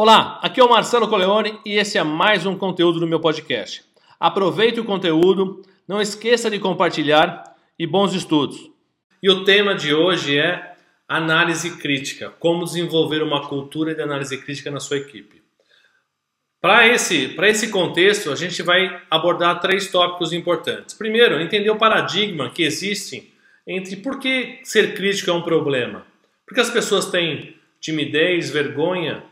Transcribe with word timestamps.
Olá, 0.00 0.38
aqui 0.44 0.60
é 0.60 0.64
o 0.64 0.70
Marcelo 0.70 1.08
Coleone 1.08 1.58
e 1.66 1.76
esse 1.76 1.98
é 1.98 2.04
mais 2.04 2.46
um 2.46 2.56
conteúdo 2.56 3.00
do 3.00 3.06
meu 3.08 3.18
podcast. 3.18 3.82
Aproveite 4.20 4.78
o 4.78 4.84
conteúdo, 4.84 5.60
não 5.88 6.00
esqueça 6.00 6.48
de 6.48 6.60
compartilhar 6.60 7.56
e 7.76 7.84
bons 7.84 8.14
estudos. 8.14 8.70
E 9.20 9.28
o 9.28 9.42
tema 9.42 9.74
de 9.74 9.92
hoje 9.92 10.38
é 10.38 10.76
análise 11.08 11.78
crítica, 11.78 12.30
como 12.38 12.64
desenvolver 12.64 13.24
uma 13.24 13.48
cultura 13.48 13.92
de 13.92 14.00
análise 14.00 14.38
crítica 14.38 14.70
na 14.70 14.78
sua 14.78 14.98
equipe. 14.98 15.42
Para 16.60 16.86
esse, 16.86 17.34
esse 17.36 17.68
contexto, 17.68 18.30
a 18.30 18.36
gente 18.36 18.62
vai 18.62 19.02
abordar 19.10 19.58
três 19.58 19.90
tópicos 19.90 20.32
importantes. 20.32 20.94
Primeiro, 20.94 21.40
entender 21.40 21.70
o 21.70 21.76
paradigma 21.76 22.50
que 22.50 22.62
existe 22.62 23.34
entre 23.66 23.96
por 23.96 24.20
que 24.20 24.60
ser 24.62 24.94
crítico 24.94 25.28
é 25.30 25.34
um 25.34 25.42
problema. 25.42 26.06
Porque 26.46 26.60
as 26.60 26.70
pessoas 26.70 27.06
têm 27.06 27.56
timidez, 27.80 28.48
vergonha 28.48 29.24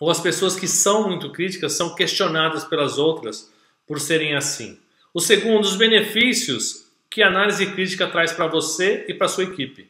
ou 0.00 0.10
as 0.10 0.20
pessoas 0.20 0.56
que 0.56 0.68
são 0.68 1.08
muito 1.08 1.30
críticas 1.30 1.72
são 1.72 1.94
questionadas 1.94 2.64
pelas 2.64 2.98
outras 2.98 3.52
por 3.86 4.00
serem 4.00 4.34
assim. 4.34 4.78
O 5.14 5.20
segundo, 5.20 5.64
os 5.64 5.76
benefícios 5.76 6.86
que 7.10 7.22
a 7.22 7.28
análise 7.28 7.64
crítica 7.66 8.06
traz 8.06 8.32
para 8.32 8.46
você 8.46 9.04
e 9.08 9.14
para 9.14 9.28
sua 9.28 9.44
equipe. 9.44 9.88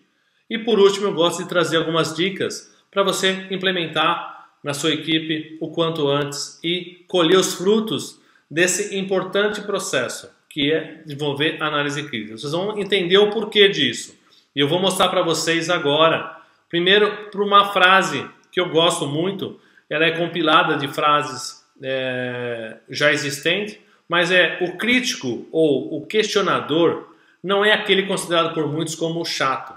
E 0.48 0.59
por 0.59 0.79
último, 0.79 1.06
eu 1.06 1.15
gosto 1.15 1.42
de 1.42 1.48
trazer 1.48 1.79
algumas 1.79 2.15
dicas 2.15 2.73
para 2.91 3.02
você 3.02 3.46
implementar 3.51 4.48
na 4.62 4.73
sua 4.73 4.92
equipe 4.92 5.56
o 5.60 5.70
quanto 5.70 6.09
antes 6.09 6.60
e 6.62 7.04
colher 7.09 7.38
os 7.38 7.54
frutos 7.54 8.20
desse 8.51 8.96
importante 8.96 9.60
processo 9.62 10.30
que 10.48 10.73
é 10.73 11.02
desenvolver 11.04 11.60
análise 11.60 12.02
crítica. 12.04 12.38
Vocês 12.38 12.52
vão 12.52 12.79
entender 12.79 13.18
o 13.18 13.30
porquê 13.30 13.68
disso. 13.68 14.16
E 14.54 14.60
eu 14.60 14.68
vou 14.68 14.80
mostrar 14.80 15.09
para 15.09 15.23
vocês 15.23 15.68
agora. 15.68 16.34
Primeiro, 16.68 17.30
por 17.30 17.43
uma 17.43 17.73
frase 17.73 18.24
que 18.51 18.59
eu 18.59 18.70
gosto 18.70 19.07
muito, 19.07 19.60
ela 19.88 20.04
é 20.04 20.16
compilada 20.16 20.76
de 20.76 20.88
frases 20.88 21.65
é, 21.82 22.76
já 22.88 23.12
existentes, 23.12 23.79
mas 24.09 24.30
é 24.30 24.59
o 24.60 24.76
crítico 24.76 25.46
ou 25.51 25.96
o 25.96 26.06
questionador 26.06 27.15
não 27.42 27.65
é 27.65 27.73
aquele 27.73 28.07
considerado 28.07 28.54
por 28.54 28.66
muitos 28.70 28.95
como 28.95 29.24
chato, 29.24 29.74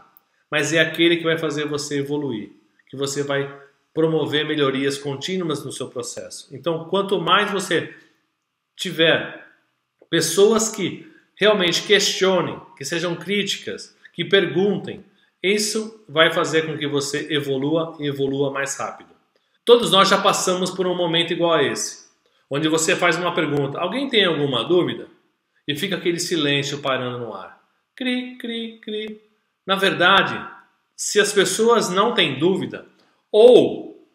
mas 0.50 0.74
é 0.74 0.80
aquele 0.80 1.18
que 1.18 1.24
vai 1.24 1.38
fazer 1.38 1.66
você 1.66 2.00
evoluir, 2.00 2.52
que 2.90 2.98
você 2.98 3.24
vai 3.24 3.54
promover 3.94 4.46
melhorias 4.46 4.98
contínuas 4.98 5.64
no 5.64 5.72
seu 5.72 5.88
processo. 5.88 6.48
Então, 6.52 6.86
quanto 6.86 7.20
mais 7.20 7.52
você 7.52 7.94
tiver 8.76 9.46
pessoas 10.10 10.70
que 10.70 11.12
realmente 11.36 11.84
questionem, 11.84 12.60
que 12.78 12.84
sejam 12.84 13.16
críticas, 13.16 13.96
que 14.14 14.26
perguntem, 14.26 15.04
isso 15.42 16.04
vai 16.08 16.32
fazer 16.34 16.66
com 16.66 16.78
que 16.78 16.88
você 16.88 17.28
evolua 17.30 17.96
e 18.00 18.08
evolua 18.08 18.52
mais 18.52 18.78
rápido. 18.78 19.09
Todos 19.70 19.92
nós 19.92 20.10
já 20.10 20.18
passamos 20.18 20.72
por 20.72 20.88
um 20.88 20.96
momento 20.96 21.32
igual 21.32 21.54
a 21.54 21.62
esse, 21.64 22.08
onde 22.50 22.68
você 22.68 22.96
faz 22.96 23.20
uma 23.20 23.36
pergunta: 23.36 23.78
alguém 23.78 24.10
tem 24.10 24.26
alguma 24.26 24.64
dúvida? 24.64 25.06
E 25.68 25.76
fica 25.76 25.96
aquele 25.96 26.20
silêncio 26.20 26.80
parando 26.80 27.20
no 27.20 27.36
ar. 27.36 27.62
Cri, 27.96 28.36
cri, 28.40 28.80
cri. 28.82 29.22
Na 29.68 29.76
verdade, 29.76 30.44
se 30.96 31.20
as 31.20 31.32
pessoas 31.32 31.88
não 31.88 32.16
têm 32.16 32.40
dúvida, 32.40 32.88
ou 33.32 34.10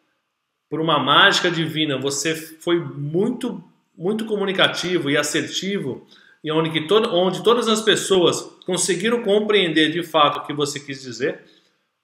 por 0.69 0.81
uma 0.81 0.99
mágica 0.99 1.49
divina 1.49 1.97
você 1.97 2.35
foi 2.35 2.77
muito, 2.77 3.63
muito 3.97 4.25
comunicativo 4.25 5.09
e 5.09 5.15
assertivo, 5.15 6.05
e 6.43 6.51
onde, 6.51 6.69
que 6.69 6.93
onde 6.93 7.41
todas 7.41 7.69
as 7.69 7.81
pessoas 7.81 8.41
conseguiram 8.65 9.23
compreender 9.23 9.89
de 9.89 10.03
fato 10.03 10.39
o 10.39 10.45
que 10.45 10.51
você 10.51 10.81
quis 10.81 11.01
dizer, 11.01 11.45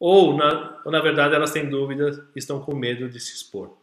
ou 0.01 0.35
na, 0.35 0.81
ou, 0.83 0.91
na 0.91 0.99
verdade, 0.99 1.35
elas 1.35 1.51
têm 1.51 1.69
dúvidas 1.69 2.17
e 2.35 2.39
estão 2.39 2.59
com 2.59 2.73
medo 2.73 3.07
de 3.07 3.19
se 3.19 3.35
expor. 3.35 3.77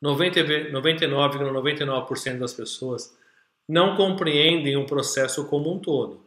99,99% 0.00 0.70
,99 0.70 2.38
das 2.38 2.54
pessoas 2.54 3.18
não 3.68 3.96
compreendem 3.96 4.76
o 4.76 4.86
processo 4.86 5.48
como 5.48 5.74
um 5.74 5.80
todo. 5.80 6.24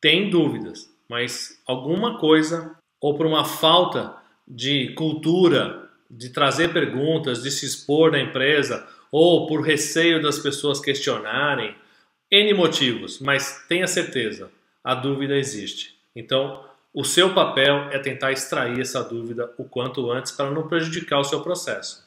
Tem 0.00 0.28
dúvidas, 0.28 0.92
mas 1.08 1.62
alguma 1.64 2.18
coisa, 2.18 2.76
ou 3.00 3.16
por 3.16 3.26
uma 3.26 3.44
falta 3.44 4.16
de 4.46 4.92
cultura, 4.94 5.88
de 6.10 6.30
trazer 6.30 6.72
perguntas, 6.72 7.44
de 7.44 7.50
se 7.52 7.64
expor 7.64 8.10
na 8.10 8.18
empresa, 8.18 8.88
ou 9.12 9.46
por 9.46 9.60
receio 9.60 10.20
das 10.20 10.40
pessoas 10.40 10.80
questionarem, 10.80 11.76
N 12.28 12.54
motivos, 12.54 13.20
mas 13.20 13.64
tenha 13.68 13.86
certeza, 13.86 14.50
a 14.82 14.96
dúvida 14.96 15.36
existe. 15.36 15.96
Então, 16.14 16.64
o 16.96 17.04
seu 17.04 17.34
papel 17.34 17.90
é 17.90 17.98
tentar 17.98 18.32
extrair 18.32 18.80
essa 18.80 19.04
dúvida 19.04 19.52
o 19.58 19.64
quanto 19.64 20.10
antes 20.10 20.32
para 20.32 20.50
não 20.50 20.66
prejudicar 20.66 21.18
o 21.18 21.24
seu 21.24 21.42
processo. 21.42 22.02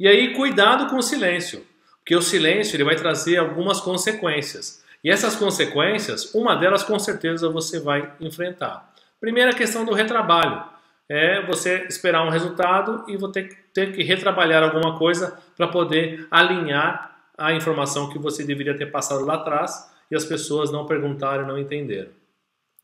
E 0.00 0.08
aí, 0.08 0.32
cuidado 0.32 0.88
com 0.88 0.96
o 0.96 1.02
silêncio, 1.02 1.62
porque 1.98 2.16
o 2.16 2.22
silêncio 2.22 2.74
ele 2.74 2.84
vai 2.84 2.96
trazer 2.96 3.36
algumas 3.36 3.78
consequências. 3.78 4.82
E 5.04 5.10
essas 5.10 5.36
consequências, 5.36 6.34
uma 6.34 6.54
delas 6.54 6.82
com 6.82 6.98
certeza 6.98 7.50
você 7.50 7.78
vai 7.78 8.10
enfrentar. 8.22 8.94
Primeira 9.20 9.52
questão 9.52 9.84
do 9.84 9.92
retrabalho. 9.92 10.64
É 11.10 11.44
você 11.44 11.84
esperar 11.86 12.26
um 12.26 12.30
resultado 12.30 13.04
e 13.08 13.18
vou 13.18 13.30
ter, 13.30 13.50
que 13.74 14.02
retrabalhar 14.02 14.62
alguma 14.62 14.96
coisa 14.96 15.38
para 15.54 15.68
poder 15.68 16.26
alinhar 16.30 17.18
a 17.36 17.52
informação 17.52 18.08
que 18.08 18.18
você 18.18 18.42
deveria 18.44 18.74
ter 18.74 18.86
passado 18.86 19.26
lá 19.26 19.34
atrás 19.34 19.92
e 20.10 20.16
as 20.16 20.24
pessoas 20.24 20.72
não 20.72 20.86
perguntaram 20.86 21.46
não 21.46 21.58
entenderam. 21.58 22.21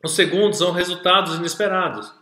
O 0.03 0.07
segundo 0.07 0.53
são 0.53 0.71
resultados 0.71 1.35
inesperados. 1.35 2.13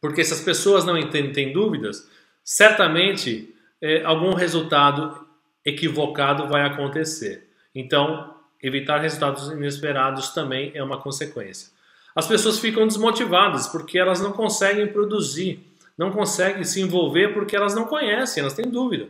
Porque 0.00 0.24
se 0.24 0.32
as 0.32 0.40
pessoas 0.40 0.84
não 0.84 0.98
têm 1.08 1.52
dúvidas, 1.52 2.08
certamente 2.42 3.54
é, 3.80 4.02
algum 4.02 4.34
resultado 4.34 5.26
equivocado 5.64 6.48
vai 6.48 6.62
acontecer. 6.62 7.48
Então, 7.74 8.34
evitar 8.62 8.98
resultados 8.98 9.48
inesperados 9.50 10.30
também 10.30 10.72
é 10.74 10.82
uma 10.82 11.00
consequência. 11.00 11.70
As 12.14 12.26
pessoas 12.26 12.58
ficam 12.58 12.86
desmotivadas 12.86 13.68
porque 13.68 13.98
elas 13.98 14.20
não 14.20 14.32
conseguem 14.32 14.86
produzir, 14.86 15.64
não 15.96 16.10
conseguem 16.10 16.64
se 16.64 16.80
envolver 16.80 17.32
porque 17.32 17.54
elas 17.54 17.74
não 17.74 17.84
conhecem, 17.84 18.40
elas 18.40 18.54
têm 18.54 18.68
dúvida. 18.68 19.08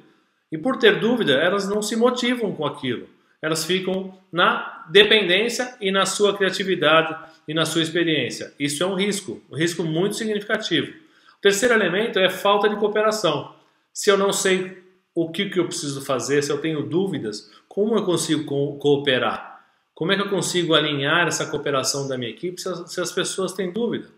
E 0.52 0.58
por 0.58 0.76
ter 0.76 0.98
dúvida, 0.98 1.32
elas 1.34 1.68
não 1.68 1.80
se 1.80 1.96
motivam 1.96 2.52
com 2.52 2.66
aquilo. 2.66 3.08
Elas 3.40 3.64
ficam 3.64 4.18
na 4.30 4.84
dependência 4.90 5.76
e 5.80 5.90
na 5.90 6.04
sua 6.04 6.36
criatividade 6.36 7.16
e 7.46 7.54
na 7.54 7.64
sua 7.64 7.82
experiência. 7.82 8.54
Isso 8.58 8.82
é 8.82 8.86
um 8.86 8.94
risco, 8.94 9.42
um 9.50 9.56
risco 9.56 9.82
muito 9.82 10.16
significativo. 10.16 10.92
O 11.38 11.40
terceiro 11.40 11.74
elemento 11.74 12.18
é 12.18 12.28
falta 12.28 12.68
de 12.68 12.76
cooperação. 12.76 13.54
Se 13.92 14.10
eu 14.10 14.16
não 14.18 14.32
sei 14.32 14.78
o 15.14 15.30
que, 15.30 15.50
que 15.50 15.58
eu 15.58 15.66
preciso 15.66 16.04
fazer, 16.04 16.42
se 16.42 16.52
eu 16.52 16.58
tenho 16.58 16.86
dúvidas, 16.86 17.50
como 17.68 17.96
eu 17.96 18.04
consigo 18.04 18.44
co 18.44 18.78
cooperar? 18.78 19.64
Como 19.94 20.12
é 20.12 20.16
que 20.16 20.22
eu 20.22 20.30
consigo 20.30 20.74
alinhar 20.74 21.26
essa 21.26 21.46
cooperação 21.46 22.08
da 22.08 22.16
minha 22.16 22.30
equipe 22.30 22.60
se 22.60 22.68
as, 22.68 22.92
se 22.92 23.00
as 23.00 23.12
pessoas 23.12 23.52
têm 23.52 23.72
dúvida? 23.72 24.08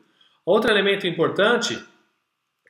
Outro 0.44 0.70
elemento 0.70 1.06
importante 1.06 1.82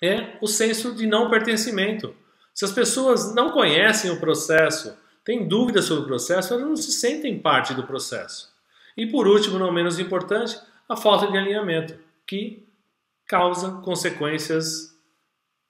é 0.03 0.37
o 0.41 0.47
senso 0.47 0.95
de 0.95 1.07
não 1.07 1.31
pertencimento. 1.31 2.15
Se 2.55 2.65
as 2.65 2.73
pessoas 2.73 3.35
não 3.35 3.51
conhecem 3.51 4.11
o 4.11 4.21
processo, 4.21 4.97
têm 5.25 5.47
dúvidas 5.47 5.87
sobre 5.87 6.05
o 6.05 6.07
processo, 6.07 6.53
elas 6.53 6.67
não 6.67 6.77
se 6.77 6.93
sentem 6.93 7.39
parte 7.39 7.73
do 7.73 7.85
processo. 7.85 8.52
E 8.97 9.07
por 9.07 9.27
último, 9.27 9.59
não 9.59 9.73
menos 9.73 9.99
importante, 9.99 10.59
a 10.89 10.97
falta 10.97 11.31
de 11.31 11.37
alinhamento, 11.37 11.99
que 12.27 12.67
causa 13.27 13.81
consequências 13.83 14.93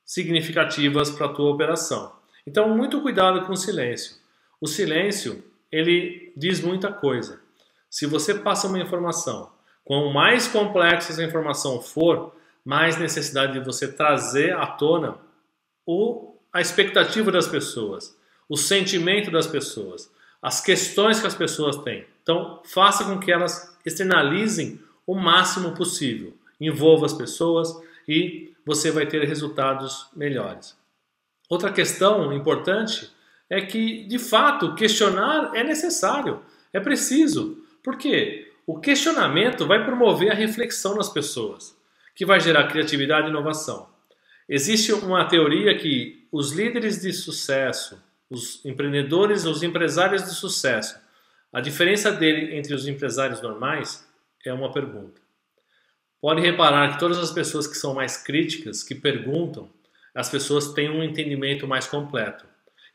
significativas 0.05 1.11
para 1.11 1.27
a 1.27 1.33
tua 1.33 1.51
operação. 1.51 2.13
Então, 2.47 2.69
muito 2.77 3.01
cuidado 3.01 3.47
com 3.47 3.53
o 3.53 3.57
silêncio. 3.57 4.17
O 4.61 4.67
silêncio, 4.67 5.45
ele 5.71 6.33
diz 6.37 6.61
muita 6.61 6.93
coisa. 6.93 7.41
Se 7.89 8.07
você 8.07 8.35
passa 8.35 8.67
uma 8.67 8.81
informação, 8.81 9.53
quanto 9.85 10.13
mais 10.13 10.49
complexa 10.49 11.13
essa 11.13 11.23
informação 11.23 11.81
for, 11.81 12.35
mais 12.65 12.97
necessidade 12.97 13.55
de 13.55 13.65
você 13.65 13.93
trazer 13.93 14.55
à 14.55 14.67
tona 14.67 15.19
o, 15.87 16.37
a 16.53 16.61
expectativa 16.61 17.31
das 17.31 17.47
pessoas, 17.47 18.17
o 18.49 18.57
sentimento 18.57 19.31
das 19.31 19.47
pessoas, 19.47 20.11
as 20.41 20.61
questões 20.61 21.21
que 21.21 21.27
as 21.27 21.35
pessoas 21.35 21.77
têm. 21.79 22.07
Então, 22.23 22.61
faça 22.65 23.05
com 23.05 23.19
que 23.19 23.33
elas 23.33 23.77
externalizem 23.85 24.81
o 25.07 25.15
máximo 25.15 25.73
possível. 25.73 26.37
Envolva 26.61 27.07
as 27.07 27.13
pessoas 27.13 27.75
e 28.07 28.53
você 28.65 28.91
vai 28.91 29.07
ter 29.07 29.25
resultados 29.25 30.07
melhores. 30.15 30.77
Outra 31.49 31.73
questão 31.73 32.33
importante 32.33 33.11
é 33.51 33.61
que, 33.61 34.05
de 34.05 34.19
fato, 34.19 34.75
questionar 34.75 35.51
é 35.55 35.63
necessário, 35.63 36.41
é 36.73 36.81
preciso. 36.81 37.63
Por 37.83 37.99
quê? 37.99 38.51
O 38.67 38.79
questionamento 38.79 39.67
vai 39.67 39.85
promover 39.85 40.31
a 40.31 40.35
reflexão 40.35 40.95
nas 40.95 41.09
pessoas, 41.09 41.77
que 42.15 42.25
vai 42.25 42.41
gerar 42.41 42.69
criatividade 42.69 43.27
e 43.27 43.31
inovação. 43.31 43.89
Existe 44.49 44.93
uma 44.93 45.25
teoria 45.25 45.77
que 45.77 46.27
os 46.31 46.53
líderes 46.53 47.03
de 47.03 47.13
sucesso, 47.13 48.01
os 48.31 48.65
empreendedores, 48.65 49.45
os 49.45 49.63
empresários 49.63 50.23
de 50.23 50.31
sucesso, 50.31 50.99
a 51.53 51.61
diferença 51.61 52.11
dele 52.11 52.57
entre 52.57 52.75
os 52.75 52.87
empresários 52.87 53.43
normais 53.43 54.07
é 54.45 54.53
uma 54.53 54.73
pergunta. 54.73 55.21
Pode 56.21 56.41
reparar 56.41 56.93
que 56.93 56.99
todas 56.99 57.19
as 57.19 57.31
pessoas 57.31 57.67
que 57.67 57.77
são 57.77 57.95
mais 57.95 58.17
críticas, 58.17 58.83
que 58.83 58.95
perguntam, 58.95 59.69
as 60.15 60.29
pessoas 60.31 60.73
têm 60.73 60.89
um 60.89 61.03
entendimento 61.03 61.67
mais 61.67 61.87
completo. 61.87 62.47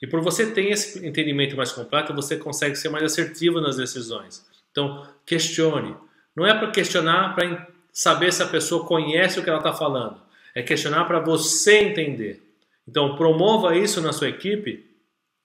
E 0.01 0.07
por 0.07 0.21
você 0.21 0.51
ter 0.51 0.69
esse 0.69 1.05
entendimento 1.05 1.55
mais 1.55 1.71
completo, 1.71 2.13
você 2.13 2.37
consegue 2.37 2.75
ser 2.75 2.89
mais 2.89 3.03
assertivo 3.03 3.59
nas 3.59 3.77
decisões. 3.77 4.45
Então, 4.71 5.07
questione. 5.25 5.95
Não 6.35 6.45
é 6.45 6.53
para 6.53 6.71
questionar 6.71 7.35
para 7.35 7.67
saber 7.91 8.31
se 8.31 8.43
a 8.43 8.47
pessoa 8.47 8.85
conhece 8.85 9.39
o 9.39 9.43
que 9.43 9.49
ela 9.49 9.57
está 9.57 9.73
falando. 9.73 10.21
É 10.53 10.61
questionar 10.61 11.05
para 11.05 11.19
você 11.19 11.79
entender. 11.79 12.43
Então, 12.87 13.15
promova 13.15 13.75
isso 13.75 14.01
na 14.01 14.13
sua 14.13 14.29
equipe 14.29 14.85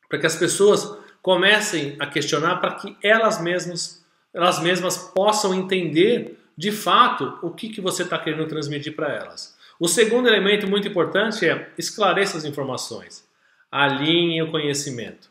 para 0.09 0.19
que 0.19 0.26
as 0.26 0.37
pessoas 0.37 1.01
comecem 1.22 1.96
a 2.00 2.06
questionar 2.06 2.56
para 2.56 2.74
que 2.74 2.96
elas 3.02 3.40
mesmas, 3.40 4.04
elas 4.34 4.60
mesmas 4.60 4.98
possam 4.98 5.54
entender 5.54 6.38
de 6.58 6.72
fato 6.72 7.38
o 7.40 7.50
que, 7.50 7.69
que 7.69 7.80
você 7.80 8.02
está 8.02 8.19
querendo 8.19 8.46
transmitir 8.46 8.94
para 8.94 9.10
elas. 9.10 9.56
O 9.78 9.88
segundo 9.88 10.28
elemento 10.28 10.69
muito 10.69 10.86
importante 10.86 11.48
é 11.48 11.72
esclareça 11.78 12.36
as 12.36 12.44
informações. 12.44 13.26
Alinhe 13.70 14.42
o 14.42 14.50
conhecimento. 14.50 15.30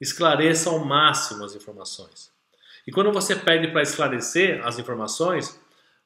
Esclareça 0.00 0.68
ao 0.68 0.84
máximo 0.84 1.44
as 1.44 1.54
informações. 1.54 2.30
E 2.86 2.90
quando 2.90 3.12
você 3.12 3.36
pede 3.36 3.68
para 3.68 3.82
esclarecer 3.82 4.60
as 4.66 4.78
informações, 4.78 5.58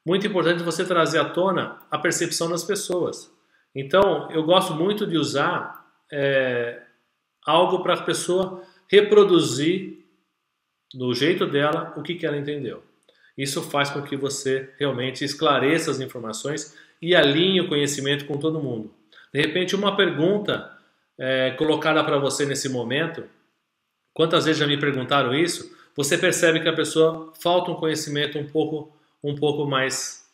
muito 0.04 0.26
importante 0.26 0.62
você 0.62 0.84
trazer 0.84 1.18
à 1.18 1.24
tona 1.24 1.78
a 1.90 1.98
percepção 1.98 2.48
das 2.48 2.62
pessoas. 2.62 3.32
Então, 3.74 4.30
eu 4.30 4.44
gosto 4.44 4.74
muito 4.74 5.06
de 5.06 5.16
usar 5.16 5.86
é, 6.12 6.82
algo 7.44 7.82
para 7.82 7.94
a 7.94 8.02
pessoa 8.02 8.62
reproduzir 8.88 9.98
do 10.94 11.12
jeito 11.14 11.46
dela 11.46 11.92
o 11.96 12.02
que, 12.02 12.14
que 12.14 12.26
ela 12.26 12.36
entendeu. 12.36 12.82
Isso 13.36 13.62
faz 13.62 13.90
com 13.90 14.02
que 14.02 14.16
você 14.16 14.70
realmente 14.78 15.24
esclareça 15.24 15.90
as 15.90 16.00
informações 16.00 16.76
e 17.00 17.14
alinhe 17.14 17.60
o 17.60 17.68
conhecimento 17.68 18.24
com 18.24 18.38
todo 18.38 18.62
mundo. 18.62 18.92
De 19.32 19.40
repente, 19.40 19.76
uma 19.76 19.96
pergunta 19.96 20.72
é, 21.18 21.50
colocada 21.52 22.02
para 22.02 22.18
você 22.18 22.46
nesse 22.46 22.68
momento, 22.68 23.24
quantas 24.14 24.46
vezes 24.46 24.60
já 24.60 24.66
me 24.66 24.78
perguntaram 24.78 25.34
isso? 25.34 25.76
Você 25.94 26.16
percebe 26.16 26.60
que 26.60 26.68
a 26.68 26.72
pessoa 26.72 27.32
falta 27.40 27.70
um 27.70 27.74
conhecimento 27.74 28.38
um 28.38 28.46
pouco 28.46 28.92
um 29.22 29.34
pouco 29.34 29.66
mais 29.66 30.24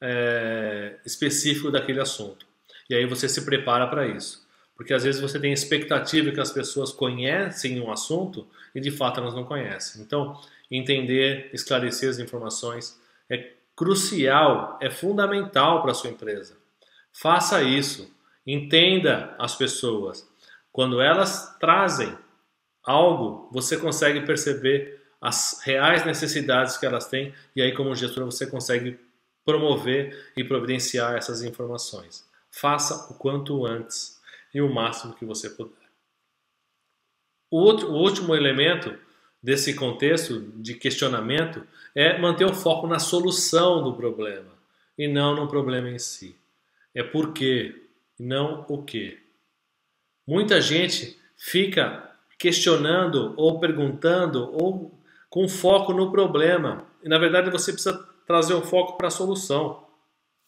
é, 0.00 0.96
específico 1.06 1.70
daquele 1.70 2.00
assunto. 2.00 2.46
E 2.88 2.94
aí 2.94 3.06
você 3.06 3.28
se 3.28 3.44
prepara 3.44 3.86
para 3.86 4.06
isso. 4.06 4.45
Porque 4.76 4.92
às 4.92 5.04
vezes 5.04 5.20
você 5.20 5.40
tem 5.40 5.52
expectativa 5.52 6.30
que 6.30 6.40
as 6.40 6.52
pessoas 6.52 6.92
conhecem 6.92 7.80
um 7.80 7.90
assunto 7.90 8.46
e 8.74 8.80
de 8.80 8.90
fato 8.90 9.20
elas 9.20 9.34
não 9.34 9.44
conhecem. 9.44 10.02
Então, 10.02 10.38
entender, 10.70 11.48
esclarecer 11.52 12.10
as 12.10 12.18
informações 12.18 13.00
é 13.28 13.52
crucial, 13.74 14.78
é 14.80 14.90
fundamental 14.90 15.80
para 15.80 15.92
a 15.92 15.94
sua 15.94 16.10
empresa. 16.10 16.56
Faça 17.10 17.62
isso. 17.62 18.14
Entenda 18.46 19.34
as 19.38 19.56
pessoas. 19.56 20.28
Quando 20.70 21.00
elas 21.00 21.56
trazem 21.58 22.16
algo, 22.84 23.48
você 23.50 23.78
consegue 23.78 24.20
perceber 24.20 25.02
as 25.20 25.60
reais 25.64 26.04
necessidades 26.04 26.76
que 26.76 26.84
elas 26.84 27.06
têm 27.06 27.34
e 27.54 27.62
aí 27.62 27.72
como 27.72 27.94
gestor 27.94 28.24
você 28.26 28.46
consegue 28.46 28.98
promover 29.44 30.32
e 30.36 30.44
providenciar 30.44 31.16
essas 31.16 31.42
informações. 31.42 32.28
Faça 32.50 33.10
o 33.10 33.14
quanto 33.14 33.64
antes 33.64 34.15
e 34.56 34.60
o 34.62 34.72
máximo 34.72 35.12
que 35.12 35.24
você 35.26 35.50
puder. 35.50 35.86
O, 37.50 37.58
outro, 37.58 37.90
o 37.90 37.96
último 37.96 38.34
elemento 38.34 38.98
desse 39.42 39.74
contexto 39.74 40.40
de 40.56 40.72
questionamento 40.72 41.62
é 41.94 42.18
manter 42.18 42.46
o 42.46 42.54
foco 42.54 42.86
na 42.86 42.98
solução 42.98 43.84
do 43.84 43.92
problema 43.92 44.50
e 44.96 45.06
não 45.06 45.36
no 45.36 45.46
problema 45.46 45.90
em 45.90 45.98
si. 45.98 46.34
É 46.94 47.02
por 47.02 47.34
quê, 47.34 47.82
não 48.18 48.64
o 48.66 48.82
que. 48.82 49.18
Muita 50.26 50.58
gente 50.58 51.20
fica 51.36 52.10
questionando 52.38 53.34
ou 53.36 53.60
perguntando 53.60 54.50
ou 54.54 54.98
com 55.28 55.46
foco 55.50 55.92
no 55.92 56.10
problema. 56.10 56.86
E 57.02 57.10
na 57.10 57.18
verdade 57.18 57.50
você 57.50 57.74
precisa 57.74 58.08
trazer 58.26 58.54
o 58.54 58.62
foco 58.62 58.96
para 58.96 59.08
a 59.08 59.10
solução. 59.10 59.84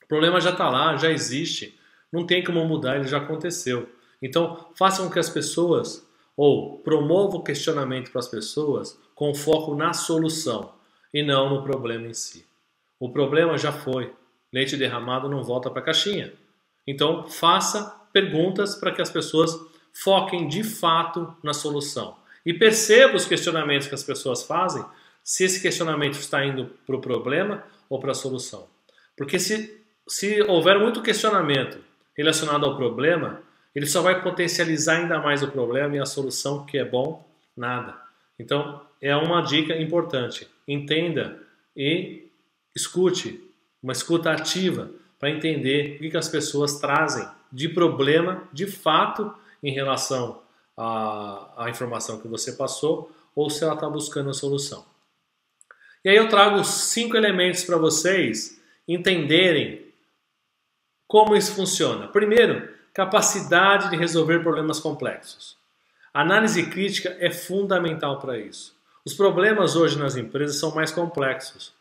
O 0.02 0.06
problema 0.08 0.40
já 0.40 0.50
está 0.50 0.70
lá, 0.70 0.96
já 0.96 1.10
existe, 1.10 1.78
não 2.10 2.24
tem 2.24 2.42
como 2.42 2.64
mudar, 2.64 2.96
ele 2.96 3.06
já 3.06 3.18
aconteceu. 3.18 3.97
Então 4.22 4.68
façam 4.74 5.06
com 5.06 5.12
que 5.12 5.18
as 5.18 5.30
pessoas, 5.30 6.06
ou 6.36 6.78
promova 6.78 7.36
o 7.36 7.42
questionamento 7.42 8.10
para 8.10 8.20
as 8.20 8.28
pessoas 8.28 8.98
com 9.14 9.34
foco 9.34 9.74
na 9.74 9.92
solução 9.92 10.72
e 11.12 11.22
não 11.22 11.50
no 11.50 11.62
problema 11.62 12.06
em 12.06 12.14
si. 12.14 12.46
O 13.00 13.10
problema 13.10 13.56
já 13.56 13.72
foi, 13.72 14.12
leite 14.52 14.76
derramado 14.76 15.28
não 15.28 15.42
volta 15.42 15.70
para 15.70 15.80
a 15.80 15.84
caixinha. 15.84 16.32
Então 16.86 17.28
faça 17.28 17.96
perguntas 18.12 18.74
para 18.74 18.92
que 18.92 19.02
as 19.02 19.10
pessoas 19.10 19.58
foquem 19.92 20.48
de 20.48 20.62
fato 20.62 21.36
na 21.42 21.52
solução 21.52 22.16
e 22.44 22.54
perceba 22.54 23.16
os 23.16 23.26
questionamentos 23.26 23.88
que 23.88 23.94
as 23.94 24.02
pessoas 24.02 24.42
fazem, 24.42 24.84
se 25.22 25.44
esse 25.44 25.60
questionamento 25.60 26.14
está 26.14 26.44
indo 26.44 26.70
para 26.86 26.96
o 26.96 27.00
problema 27.00 27.64
ou 27.90 27.98
para 27.98 28.12
a 28.12 28.14
solução. 28.14 28.66
Porque 29.16 29.38
se, 29.38 29.82
se 30.06 30.40
houver 30.42 30.78
muito 30.78 31.02
questionamento 31.02 31.78
relacionado 32.16 32.64
ao 32.64 32.76
problema, 32.76 33.42
ele 33.74 33.86
só 33.86 34.02
vai 34.02 34.22
potencializar 34.22 34.98
ainda 34.98 35.18
mais 35.18 35.42
o 35.42 35.50
problema 35.50 35.96
e 35.96 36.00
a 36.00 36.06
solução 36.06 36.64
que 36.64 36.78
é 36.78 36.84
bom, 36.84 37.26
nada. 37.56 37.96
Então, 38.38 38.80
é 39.00 39.14
uma 39.16 39.42
dica 39.42 39.76
importante. 39.76 40.48
Entenda 40.66 41.40
e 41.76 42.28
escute, 42.74 43.40
uma 43.82 43.92
escuta 43.92 44.30
ativa, 44.30 44.90
para 45.18 45.30
entender 45.30 45.96
o 45.96 45.98
que, 45.98 46.10
que 46.10 46.16
as 46.16 46.28
pessoas 46.28 46.78
trazem 46.78 47.26
de 47.52 47.68
problema 47.68 48.48
de 48.52 48.66
fato 48.66 49.34
em 49.62 49.72
relação 49.72 50.42
a, 50.76 51.64
a 51.64 51.70
informação 51.70 52.20
que 52.20 52.28
você 52.28 52.52
passou 52.52 53.10
ou 53.34 53.50
se 53.50 53.64
ela 53.64 53.74
está 53.74 53.88
buscando 53.88 54.30
a 54.30 54.34
solução. 54.34 54.84
E 56.04 56.08
aí 56.08 56.16
eu 56.16 56.28
trago 56.28 56.62
cinco 56.64 57.16
elementos 57.16 57.64
para 57.64 57.76
vocês 57.76 58.60
entenderem 58.86 59.86
como 61.06 61.34
isso 61.34 61.52
funciona. 61.54 62.06
Primeiro, 62.08 62.68
capacidade 62.98 63.90
de 63.90 63.96
resolver 63.96 64.40
problemas 64.40 64.80
complexos. 64.80 65.56
análise 66.12 66.68
crítica 66.68 67.16
é 67.20 67.30
fundamental 67.30 68.18
para 68.18 68.36
isso. 68.36 68.76
Os 69.06 69.14
problemas 69.14 69.76
hoje 69.76 69.96
nas 69.96 70.16
empresas 70.16 70.58
são 70.58 70.74
mais 70.74 70.90
complexos. 70.90 71.72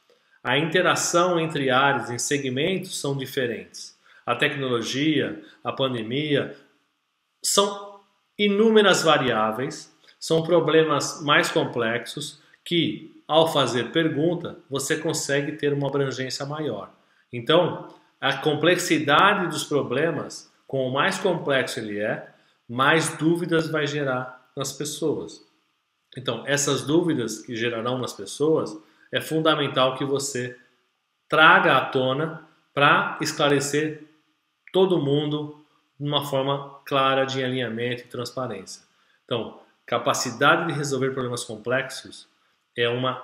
A 0.43 0.59
interação 0.59 1.39
entre 1.39 1.71
áreas 1.71 2.11
em 2.11 2.19
segmentos 2.19 3.01
são 3.01 3.17
diferentes. 3.17 3.97
A 4.27 4.35
tecnologia, 4.35 5.41
a 5.63 5.71
pandemia 5.71 6.55
são 7.43 7.99
inúmeras 8.37 9.01
variáveis, 9.01 9.91
são 10.19 10.43
problemas 10.43 11.23
mais 11.23 11.49
complexos 11.49 12.39
que, 12.63 13.23
ao 13.27 13.51
fazer 13.51 13.91
pergunta, 13.91 14.59
você 14.69 14.95
consegue 14.97 15.53
ter 15.53 15.73
uma 15.73 15.87
abrangência 15.87 16.45
maior. 16.45 16.91
Então, 17.33 17.91
a 18.21 18.37
complexidade 18.37 19.47
dos 19.47 19.63
problemas, 19.63 20.55
quanto 20.67 20.91
mais 20.91 21.17
complexo 21.17 21.79
ele 21.79 21.99
é, 21.99 22.29
mais 22.67 23.15
dúvidas 23.17 23.69
vai 23.69 23.87
gerar 23.87 24.51
nas 24.55 24.73
pessoas. 24.73 25.41
Então, 26.17 26.43
essas 26.45 26.81
dúvidas 26.81 27.39
que 27.39 27.55
gerarão 27.55 27.97
nas 27.97 28.13
pessoas, 28.13 28.77
é 29.11 29.21
fundamental 29.21 29.95
que 29.95 30.03
você 30.03 30.57
traga 31.29 31.77
à 31.77 31.85
tona 31.85 32.45
para 32.73 33.17
esclarecer 33.21 34.03
todo 34.73 35.01
mundo 35.01 35.65
de 35.99 36.07
uma 36.07 36.25
forma 36.25 36.79
clara 36.85 37.25
de 37.25 37.43
alinhamento 37.43 38.03
e 38.03 38.07
transparência. 38.07 38.83
Então, 39.25 39.59
capacidade 39.85 40.67
de 40.67 40.73
resolver 40.73 41.11
problemas 41.11 41.43
complexos 41.43 42.27
é 42.75 42.87
uma, 42.89 43.23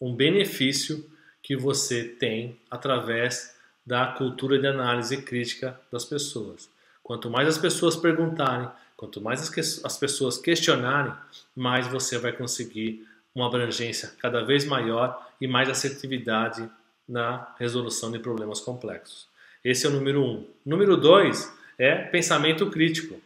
um 0.00 0.14
benefício 0.14 1.10
que 1.42 1.56
você 1.56 2.04
tem 2.04 2.60
através 2.70 3.56
da 3.84 4.06
cultura 4.06 4.58
de 4.58 4.66
análise 4.66 5.22
crítica 5.22 5.80
das 5.90 6.04
pessoas. 6.04 6.70
Quanto 7.02 7.28
mais 7.30 7.48
as 7.48 7.58
pessoas 7.58 7.96
perguntarem, 7.96 8.68
quanto 8.96 9.20
mais 9.20 9.40
as, 9.40 9.84
as 9.84 9.96
pessoas 9.96 10.38
questionarem, 10.38 11.12
mais 11.54 11.86
você 11.86 12.18
vai 12.18 12.32
conseguir 12.32 13.06
uma 13.34 13.46
abrangência 13.46 14.12
cada 14.20 14.44
vez 14.44 14.64
maior 14.64 15.28
e 15.40 15.46
mais 15.46 15.68
assertividade 15.68 16.68
na 17.08 17.54
resolução 17.58 18.12
de 18.12 18.18
problemas 18.18 18.60
complexos. 18.60 19.26
Esse 19.64 19.86
é 19.86 19.88
o 19.88 19.92
número 19.92 20.22
um. 20.22 20.46
Número 20.64 20.96
dois 20.96 21.52
é 21.78 21.94
pensamento 21.96 22.70
crítico. 22.70 23.20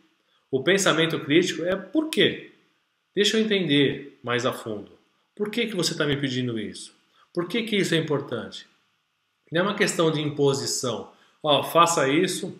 O 0.50 0.62
pensamento 0.62 1.18
crítico 1.21 1.64
é 1.64 1.75
por 1.76 2.09
quê? 2.09 2.52
Deixa 3.14 3.37
eu 3.37 3.42
entender 3.42 4.18
mais 4.23 4.47
a 4.47 4.52
fundo. 4.52 4.92
Por 5.35 5.50
que, 5.50 5.66
que 5.66 5.76
você 5.76 5.92
está 5.92 6.06
me 6.06 6.16
pedindo 6.16 6.59
isso? 6.59 6.95
Por 7.33 7.49
que, 7.49 7.62
que 7.62 7.76
isso 7.76 7.95
é 7.95 7.99
importante? 7.99 8.66
Não 9.52 9.61
é 9.61 9.64
uma 9.64 9.76
questão 9.76 10.11
de 10.11 10.21
imposição. 10.21 11.12
Ó, 11.42 11.62
faça 11.62 12.09
isso, 12.09 12.59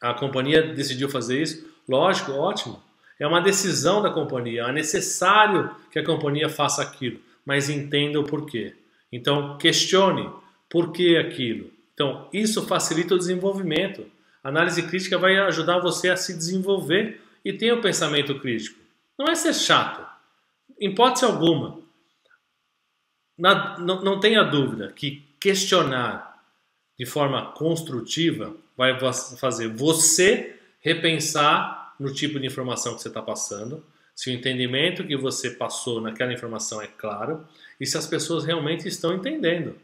a 0.00 0.14
companhia 0.14 0.62
decidiu 0.62 1.08
fazer 1.08 1.42
isso, 1.42 1.68
lógico, 1.88 2.32
ótimo. 2.32 2.82
É 3.18 3.26
uma 3.26 3.40
decisão 3.40 4.00
da 4.00 4.10
companhia, 4.10 4.62
é 4.62 4.72
necessário 4.72 5.74
que 5.90 5.98
a 5.98 6.04
companhia 6.04 6.48
faça 6.48 6.82
aquilo, 6.82 7.20
mas 7.44 7.68
entenda 7.68 8.20
o 8.20 8.24
porquê. 8.24 8.74
Então, 9.12 9.58
questione 9.58 10.30
por 10.70 10.92
que 10.92 11.16
aquilo. 11.16 11.70
Então, 11.94 12.28
isso 12.32 12.66
facilita 12.66 13.14
o 13.14 13.18
desenvolvimento. 13.18 14.06
A 14.44 14.50
análise 14.50 14.82
crítica 14.84 15.18
vai 15.18 15.36
ajudar 15.38 15.80
você 15.80 16.10
a 16.10 16.16
se 16.16 16.36
desenvolver 16.36 17.20
e 17.44 17.52
ter 17.52 17.72
o 17.72 17.78
um 17.78 17.80
pensamento 17.80 18.38
crítico. 18.38 18.78
Não 19.18 19.26
é 19.26 19.34
ser 19.34 19.54
chato, 19.54 20.06
em 20.80 20.90
hipótese 20.90 21.24
alguma. 21.24 21.80
Na, 23.36 23.78
não, 23.78 24.02
não 24.02 24.20
tenha 24.20 24.44
dúvida 24.44 24.92
que 24.94 25.24
questionar 25.40 26.27
de 26.98 27.06
forma 27.06 27.52
construtiva 27.52 28.54
vai 28.76 28.98
fazer 29.38 29.68
você 29.68 30.56
repensar 30.80 31.94
no 31.98 32.12
tipo 32.12 32.38
de 32.38 32.46
informação 32.46 32.94
que 32.94 33.02
você 33.02 33.08
está 33.08 33.22
passando, 33.22 33.84
se 34.14 34.30
o 34.30 34.32
entendimento 34.32 35.04
que 35.04 35.16
você 35.16 35.50
passou 35.50 36.00
naquela 36.00 36.32
informação 36.32 36.82
é 36.82 36.86
claro 36.86 37.46
e 37.80 37.86
se 37.86 37.96
as 37.96 38.06
pessoas 38.06 38.44
realmente 38.44 38.88
estão 38.88 39.14
entendendo. 39.14 39.76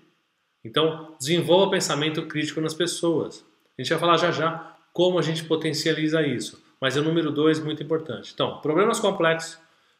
Então, 0.64 1.14
desenvolva 1.18 1.70
pensamento 1.70 2.26
crítico 2.26 2.60
nas 2.60 2.74
pessoas. 2.74 3.44
A 3.76 3.82
gente 3.82 3.90
vai 3.90 3.98
falar 3.98 4.16
já 4.16 4.32
já 4.32 4.76
como 4.92 5.18
a 5.18 5.22
gente 5.22 5.44
potencializa 5.44 6.26
isso. 6.26 6.62
Mas 6.80 6.96
é 6.96 7.00
o 7.00 7.04
número 7.04 7.30
dois 7.30 7.60
muito 7.60 7.82
importante. 7.82 8.32
Então, 8.34 8.60
problemas 8.60 8.98
complexos, 8.98 9.58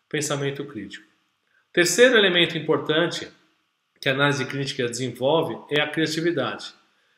pensamento 0.08 0.64
crítico. 0.64 1.06
Terceiro 1.72 2.16
elemento 2.16 2.56
importante 2.56 3.28
que 4.00 4.08
a 4.08 4.12
análise 4.12 4.44
crítica 4.46 4.88
desenvolve 4.88 5.56
é 5.70 5.80
a 5.80 5.88
criatividade. 5.88 6.72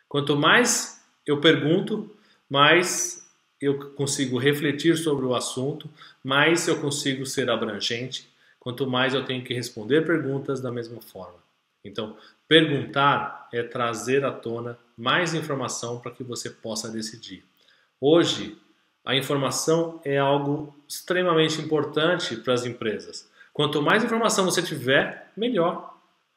Quanto 0.09 0.37
mais 0.37 1.05
eu 1.27 1.41
pergunto, 1.41 2.11
mais 2.49 3.29
eu 3.61 3.91
consigo 3.93 4.39
refletir 4.39 4.97
sobre 4.97 5.25
o 5.25 5.35
assunto, 5.35 5.89
mais 6.23 6.69
eu 6.69 6.81
consigo 6.81 7.25
ser 7.25 7.51
abrangente, 7.51 8.29
quanto 8.61 8.87
mais 8.87 9.15
eu 9.15 9.25
tenho 9.25 9.43
que 9.43 9.55
responder 9.55 10.07
perguntas 10.07 10.61
da 10.61 10.71
mesma 10.71 11.01
forma. 11.01 11.39
Então, 11.85 12.17
perguntar 12.49 13.49
é 13.53 13.63
trazer 13.63 14.25
à 14.25 14.33
tona 14.33 14.79
mais 14.97 15.35
informação 15.35 16.01
para 16.01 16.11
que 16.11 16.25
você 16.25 16.51
possa 16.51 16.91
decidir. 16.91 17.45
Hoje, 18.01 18.59
a 19.05 19.15
informação 19.15 20.01
é 20.05 20.19
algo 20.19 20.75
extremamente 20.89 21.61
importante 21.61 22.37
para 22.37 22.55
as 22.55 22.65
empresas. 22.67 23.31
Quanto 23.53 23.81
mais 23.81 24.05
informação 24.05 24.45
você 24.45 24.63
tiver, 24.63 25.33
melhor. 25.37 25.95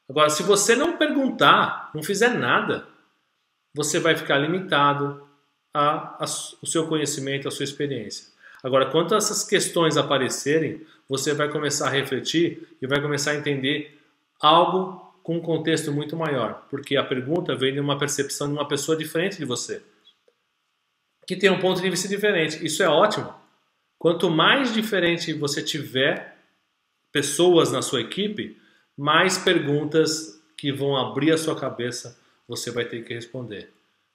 Agora, 0.08 0.30
se 0.30 0.42
você 0.42 0.74
não 0.74 0.96
perguntar, 0.96 1.90
não 1.94 2.02
fizer 2.02 2.30
nada, 2.30 2.86
você 3.74 3.98
vai 3.98 4.16
ficar 4.16 4.38
limitado 4.38 5.26
a, 5.72 6.22
a, 6.22 6.24
o 6.62 6.66
seu 6.66 6.86
conhecimento, 6.86 7.48
a 7.48 7.50
sua 7.50 7.64
experiência. 7.64 8.26
Agora, 8.62 8.86
quando 8.86 9.14
essas 9.14 9.44
questões 9.44 9.96
aparecerem, 9.96 10.84
você 11.08 11.32
vai 11.32 11.48
começar 11.48 11.86
a 11.86 11.90
refletir 11.90 12.76
e 12.80 12.86
vai 12.86 13.00
começar 13.00 13.32
a 13.32 13.36
entender 13.36 13.98
algo 14.40 15.10
com 15.22 15.36
um 15.36 15.40
contexto 15.40 15.92
muito 15.92 16.16
maior, 16.16 16.66
porque 16.68 16.96
a 16.96 17.04
pergunta 17.04 17.54
vem 17.54 17.72
de 17.72 17.80
uma 17.80 17.98
percepção 17.98 18.48
de 18.48 18.54
uma 18.54 18.66
pessoa 18.66 18.96
diferente 18.96 19.38
de 19.38 19.44
você, 19.44 19.82
que 21.26 21.36
tem 21.36 21.50
um 21.50 21.60
ponto 21.60 21.80
de 21.80 21.88
vista 21.88 22.08
diferente. 22.08 22.64
Isso 22.64 22.82
é 22.82 22.88
ótimo. 22.88 23.32
Quanto 23.98 24.30
mais 24.30 24.72
diferente 24.72 25.32
você 25.32 25.62
tiver 25.62 26.36
pessoas 27.12 27.70
na 27.70 27.82
sua 27.82 28.00
equipe, 28.00 28.58
mais 28.96 29.38
perguntas 29.38 30.42
que 30.56 30.72
vão 30.72 30.96
abrir 30.96 31.32
a 31.32 31.38
sua 31.38 31.58
cabeça 31.58 32.18
você 32.50 32.72
vai 32.72 32.84
ter 32.84 33.04
que 33.04 33.14
responder. 33.14 33.72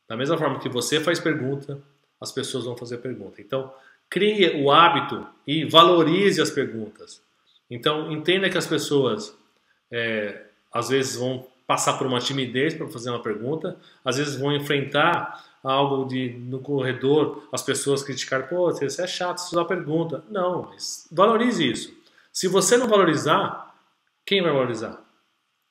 Da 0.10 0.18
mesma 0.18 0.38
forma 0.38 0.60
que 0.60 0.68
você 0.68 1.00
faz 1.00 1.22
pergunta, 1.22 1.82
as 2.20 2.34
pessoas 2.34 2.66
vão 2.66 2.76
fazer 2.76 2.98
pergunta. 2.98 3.42
Então, 3.42 3.74
crie 4.10 4.62
o 4.62 4.70
hábito 4.70 5.26
e 5.48 5.64
valorize 5.64 6.42
as 6.42 6.50
perguntas. 6.50 7.22
Então, 7.72 8.12
entenda 8.12 8.50
que 8.50 8.58
as 8.58 8.68
pessoas 8.68 9.34
é, 9.90 10.48
às 10.70 10.90
vezes 10.90 11.16
vão 11.16 11.48
passar 11.66 11.94
por 11.98 12.06
uma 12.06 12.20
timidez 12.20 12.74
para 12.74 12.90
fazer 12.90 13.10
uma 13.10 13.24
pergunta, 13.24 13.78
às 14.04 14.18
vezes 14.18 14.36
vão 14.36 14.54
enfrentar 14.54 15.42
algo 15.64 16.06
de 16.06 16.30
no 16.30 16.60
corredor, 16.60 17.48
as 17.54 17.64
pessoas 17.64 18.04
criticar, 18.04 18.50
pô, 18.50 18.70
você 18.70 19.02
é 19.02 19.08
chato, 19.08 19.38
você 19.38 19.56
só 19.56 19.64
pergunta. 19.64 20.26
Não, 20.30 20.72
valorize 21.10 21.72
isso. 21.72 21.98
Se 22.34 22.50
você 22.50 22.76
não 22.76 22.88
valorizar, 22.88 23.74
quem 24.26 24.44
vai 24.44 24.52
valorizar? 24.52 25.02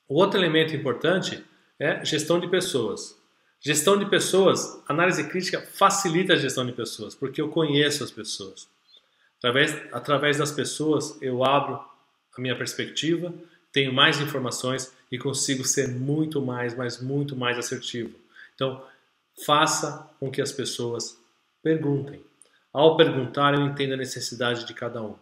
O 0.09 0.15
outro 0.15 0.39
elemento 0.39 0.75
importante 0.75 1.45
é 1.79 2.03
gestão 2.03 2.39
de 2.39 2.47
pessoas. 2.47 3.19
Gestão 3.59 3.97
de 3.97 4.05
pessoas, 4.05 4.81
análise 4.87 5.27
crítica 5.27 5.61
facilita 5.61 6.33
a 6.33 6.37
gestão 6.37 6.65
de 6.65 6.71
pessoas, 6.71 7.15
porque 7.15 7.41
eu 7.41 7.49
conheço 7.49 8.03
as 8.03 8.11
pessoas. 8.11 8.67
Através, 9.39 9.81
através 9.91 10.37
das 10.37 10.51
pessoas, 10.51 11.17
eu 11.21 11.43
abro 11.43 11.75
a 12.37 12.41
minha 12.41 12.55
perspectiva, 12.57 13.33
tenho 13.71 13.93
mais 13.93 14.19
informações 14.19 14.93
e 15.11 15.17
consigo 15.17 15.65
ser 15.65 15.89
muito 15.89 16.41
mais, 16.41 16.75
mas 16.75 17.01
muito 17.01 17.35
mais 17.35 17.57
assertivo. 17.57 18.15
Então, 18.53 18.83
faça 19.45 20.09
com 20.19 20.31
que 20.31 20.41
as 20.41 20.51
pessoas 20.51 21.19
perguntem. 21.61 22.23
Ao 22.71 22.95
perguntar, 22.95 23.53
eu 23.53 23.65
entendo 23.65 23.93
a 23.93 23.97
necessidade 23.97 24.65
de 24.65 24.73
cada 24.73 25.01
um. 25.01 25.15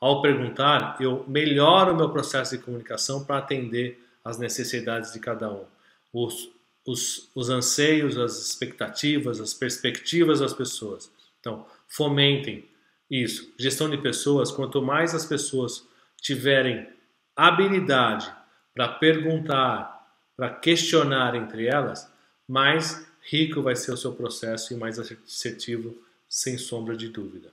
Ao 0.00 0.22
perguntar, 0.22 0.96
eu 1.00 1.24
melhoro 1.26 1.92
o 1.92 1.96
meu 1.96 2.10
processo 2.10 2.56
de 2.56 2.62
comunicação 2.62 3.24
para 3.24 3.38
atender 3.38 4.00
as 4.24 4.38
necessidades 4.38 5.12
de 5.12 5.20
cada 5.20 5.52
um. 5.52 5.64
Os, 6.12 6.50
os, 6.86 7.30
os 7.34 7.50
anseios, 7.50 8.16
as 8.18 8.38
expectativas, 8.38 9.40
as 9.40 9.54
perspectivas 9.54 10.40
das 10.40 10.52
pessoas. 10.52 11.10
Então, 11.40 11.66
fomentem 11.86 12.68
isso. 13.10 13.52
Gestão 13.58 13.88
de 13.88 13.98
pessoas, 13.98 14.50
quanto 14.50 14.82
mais 14.82 15.14
as 15.14 15.24
pessoas 15.24 15.86
tiverem 16.20 16.88
habilidade 17.34 18.30
para 18.74 18.88
perguntar, 18.88 20.14
para 20.36 20.50
questionar 20.50 21.34
entre 21.34 21.66
elas, 21.66 22.10
mais 22.46 23.06
rico 23.22 23.62
vai 23.62 23.76
ser 23.76 23.92
o 23.92 23.96
seu 23.96 24.12
processo 24.12 24.72
e 24.72 24.76
mais 24.76 24.98
assertivo, 24.98 25.96
sem 26.28 26.58
sombra 26.58 26.96
de 26.96 27.08
dúvida. 27.08 27.52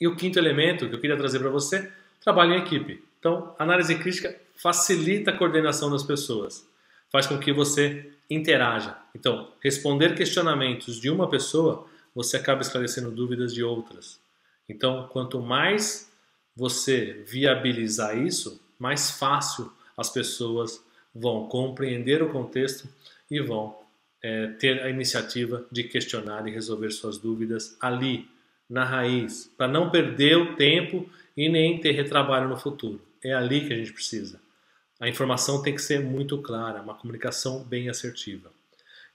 E 0.00 0.08
o 0.08 0.16
quinto 0.16 0.38
elemento 0.38 0.88
que 0.88 0.94
eu 0.94 1.00
queria 1.00 1.16
trazer 1.16 1.38
para 1.38 1.50
você, 1.50 1.90
trabalho 2.20 2.54
em 2.54 2.60
equipe. 2.60 3.02
Então, 3.20 3.54
análise 3.58 3.94
crítica 3.96 4.34
facilita 4.56 5.30
a 5.30 5.36
coordenação 5.36 5.90
das 5.90 6.02
pessoas, 6.02 6.66
faz 7.10 7.26
com 7.26 7.38
que 7.38 7.52
você 7.52 8.10
interaja. 8.30 8.96
Então, 9.14 9.52
responder 9.62 10.14
questionamentos 10.14 10.98
de 10.98 11.10
uma 11.10 11.28
pessoa, 11.28 11.86
você 12.14 12.38
acaba 12.38 12.62
esclarecendo 12.62 13.10
dúvidas 13.10 13.52
de 13.52 13.62
outras. 13.62 14.18
Então, 14.68 15.06
quanto 15.12 15.38
mais 15.40 16.10
você 16.56 17.22
viabilizar 17.26 18.16
isso, 18.16 18.60
mais 18.78 19.10
fácil 19.10 19.70
as 19.96 20.08
pessoas 20.08 20.82
vão 21.14 21.46
compreender 21.46 22.22
o 22.22 22.30
contexto 22.30 22.88
e 23.30 23.38
vão 23.38 23.76
é, 24.22 24.46
ter 24.58 24.80
a 24.82 24.88
iniciativa 24.88 25.66
de 25.70 25.84
questionar 25.84 26.46
e 26.48 26.50
resolver 26.50 26.90
suas 26.90 27.18
dúvidas 27.18 27.76
ali, 27.80 28.26
na 28.68 28.84
raiz, 28.84 29.52
para 29.58 29.66
não 29.66 29.90
perder 29.90 30.36
o 30.36 30.54
tempo 30.54 31.10
e 31.36 31.48
nem 31.48 31.80
ter 31.80 31.90
retrabalho 31.90 32.48
no 32.48 32.56
futuro. 32.56 33.09
É 33.22 33.32
ali 33.32 33.66
que 33.66 33.72
a 33.72 33.76
gente 33.76 33.92
precisa. 33.92 34.40
A 34.98 35.08
informação 35.08 35.62
tem 35.62 35.74
que 35.74 35.82
ser 35.82 36.00
muito 36.00 36.38
clara, 36.38 36.82
uma 36.82 36.94
comunicação 36.94 37.62
bem 37.64 37.88
assertiva. 37.88 38.50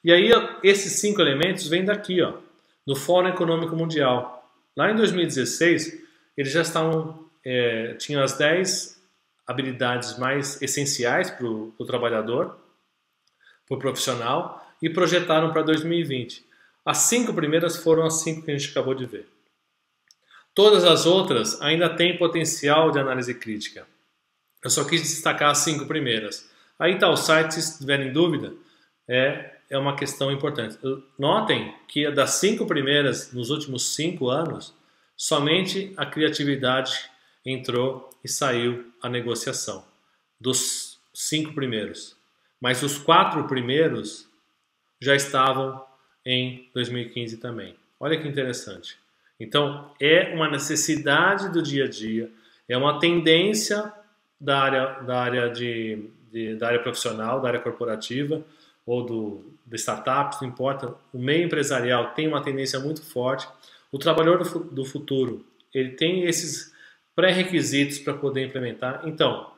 E 0.03 0.11
aí, 0.11 0.31
esses 0.63 0.99
cinco 0.99 1.21
elementos 1.21 1.67
vêm 1.67 1.85
daqui, 1.85 2.21
ó, 2.21 2.37
do 2.85 2.95
Fórum 2.95 3.29
Econômico 3.29 3.75
Mundial. 3.75 4.51
Lá 4.75 4.91
em 4.91 4.95
2016, 4.95 6.01
eles 6.37 6.51
já 6.51 6.61
estavam, 6.61 7.27
é, 7.43 7.93
tinham 7.95 8.21
as 8.21 8.37
10 8.37 9.01
habilidades 9.47 10.17
mais 10.17 10.61
essenciais 10.61 11.29
para 11.29 11.45
o 11.45 11.85
trabalhador, 11.85 12.57
para 13.67 13.77
o 13.77 13.79
profissional, 13.79 14.63
e 14.81 14.89
projetaram 14.89 15.51
para 15.51 15.61
2020. 15.61 16.45
As 16.83 16.97
cinco 16.99 17.33
primeiras 17.33 17.77
foram 17.77 18.05
as 18.05 18.21
cinco 18.21 18.43
que 18.43 18.51
a 18.51 18.57
gente 18.57 18.69
acabou 18.69 18.93
de 18.93 19.05
ver. 19.05 19.27
Todas 20.53 20.83
as 20.83 21.05
outras 21.05 21.59
ainda 21.61 21.89
têm 21.89 22.17
potencial 22.17 22.91
de 22.91 22.99
análise 22.99 23.33
crítica. 23.33 23.87
Eu 24.65 24.71
só 24.71 24.83
quis 24.83 25.03
destacar 25.03 25.51
as 25.51 25.59
cinco 25.59 25.85
primeiras. 25.85 26.49
Aí 26.79 26.95
está 26.95 27.07
o 27.07 27.15
site, 27.15 27.61
se 27.61 27.77
tiverem 27.77 28.11
dúvida, 28.11 28.51
é, 29.07 29.57
é 29.69 29.77
uma 29.77 29.95
questão 29.95 30.31
importante. 30.31 30.75
Notem 31.19 31.71
que 31.87 32.09
das 32.09 32.31
cinco 32.31 32.65
primeiras, 32.65 33.31
nos 33.31 33.51
últimos 33.51 33.93
cinco 33.93 34.27
anos, 34.27 34.73
somente 35.15 35.93
a 35.95 36.03
criatividade 36.03 37.11
entrou 37.45 38.09
e 38.23 38.27
saiu 38.27 38.91
a 39.03 39.07
negociação. 39.07 39.85
Dos 40.41 40.97
cinco 41.13 41.53
primeiros. 41.53 42.17
Mas 42.59 42.81
os 42.81 42.97
quatro 42.97 43.47
primeiros 43.47 44.27
já 44.99 45.15
estavam 45.15 45.85
em 46.25 46.71
2015 46.73 47.37
também. 47.37 47.75
Olha 47.99 48.19
que 48.19 48.27
interessante. 48.27 48.97
Então, 49.39 49.93
é 50.01 50.33
uma 50.33 50.49
necessidade 50.49 51.51
do 51.51 51.61
dia 51.61 51.85
a 51.85 51.87
dia, 51.87 52.31
é 52.67 52.75
uma 52.75 52.99
tendência 52.99 53.93
da 54.39 54.59
área, 54.59 54.85
da 55.01 55.19
área, 55.21 55.49
de, 55.49 56.09
de 56.31 56.55
da 56.55 56.67
área 56.67 56.81
profissional, 56.81 57.41
da 57.41 57.47
área 57.47 57.59
corporativa 57.59 58.43
ou 58.85 59.03
do, 59.03 59.57
de 59.65 59.75
startups, 59.77 60.41
não 60.41 60.49
importa. 60.49 60.93
O 61.13 61.17
meio 61.17 61.45
empresarial 61.45 62.13
tem 62.13 62.27
uma 62.27 62.43
tendência 62.43 62.79
muito 62.79 63.01
forte. 63.01 63.47
O 63.91 63.97
trabalhador 63.97 64.43
do, 64.43 64.59
do 64.59 64.85
futuro, 64.85 65.45
ele 65.73 65.91
tem 65.91 66.23
esses 66.25 66.73
pré-requisitos 67.15 67.99
para 67.99 68.13
poder 68.13 68.45
implementar. 68.45 69.01
Então, 69.05 69.51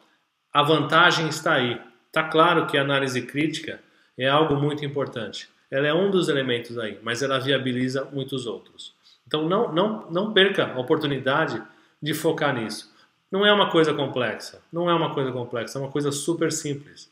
a 0.54 0.64
vantagem 0.64 1.28
está 1.28 1.56
aí. 1.56 1.82
Está 2.08 2.24
claro 2.24 2.68
que 2.68 2.78
a 2.78 2.82
análise 2.82 3.22
crítica 3.24 3.80
é 4.18 4.28
algo 4.28 4.56
muito 4.56 4.86
importante. 4.86 5.50
Ela 5.70 5.88
é 5.88 5.94
um 5.94 6.10
dos 6.10 6.30
elementos 6.30 6.78
aí, 6.78 6.98
mas 7.04 7.22
ela 7.22 7.40
viabiliza 7.40 8.06
muitos 8.12 8.48
outros. 8.48 8.96
Então 9.28 9.48
não, 9.48 9.74
não, 9.74 10.10
não 10.10 10.34
perca 10.34 10.72
a 10.74 10.80
oportunidade 10.80 11.62
de 12.02 12.14
focar 12.14 12.56
nisso. 12.56 12.92
Não 13.32 13.46
é 13.46 13.52
uma 13.52 13.70
coisa 13.70 13.94
complexa, 13.94 14.62
não 14.72 14.90
é 14.90 14.94
uma 14.94 15.14
coisa 15.14 15.32
complexa, 15.32 15.78
é 15.78 15.82
uma 15.82 15.92
coisa 15.92 16.12
super 16.12 16.52
simples. 16.52 17.12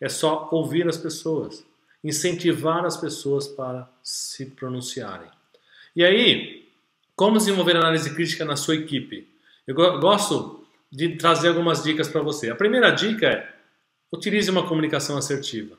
É 0.00 0.08
só 0.08 0.48
ouvir 0.52 0.86
as 0.86 0.96
pessoas, 0.96 1.64
incentivar 2.04 2.84
as 2.84 2.96
pessoas 2.96 3.48
para 3.48 3.88
se 4.02 4.46
pronunciarem. 4.46 5.28
E 5.94 6.04
aí, 6.04 6.68
como 7.16 7.38
desenvolver 7.38 7.76
análise 7.76 8.14
crítica 8.14 8.44
na 8.44 8.56
sua 8.56 8.76
equipe? 8.76 9.28
Eu 9.66 9.74
gosto 9.74 10.64
de 10.92 11.16
trazer 11.16 11.48
algumas 11.48 11.82
dicas 11.82 12.08
para 12.08 12.22
você. 12.22 12.50
A 12.50 12.54
primeira 12.54 12.90
dica 12.90 13.26
é 13.26 13.56
utilize 14.12 14.50
uma 14.50 14.68
comunicação 14.68 15.16
assertiva. 15.16 15.76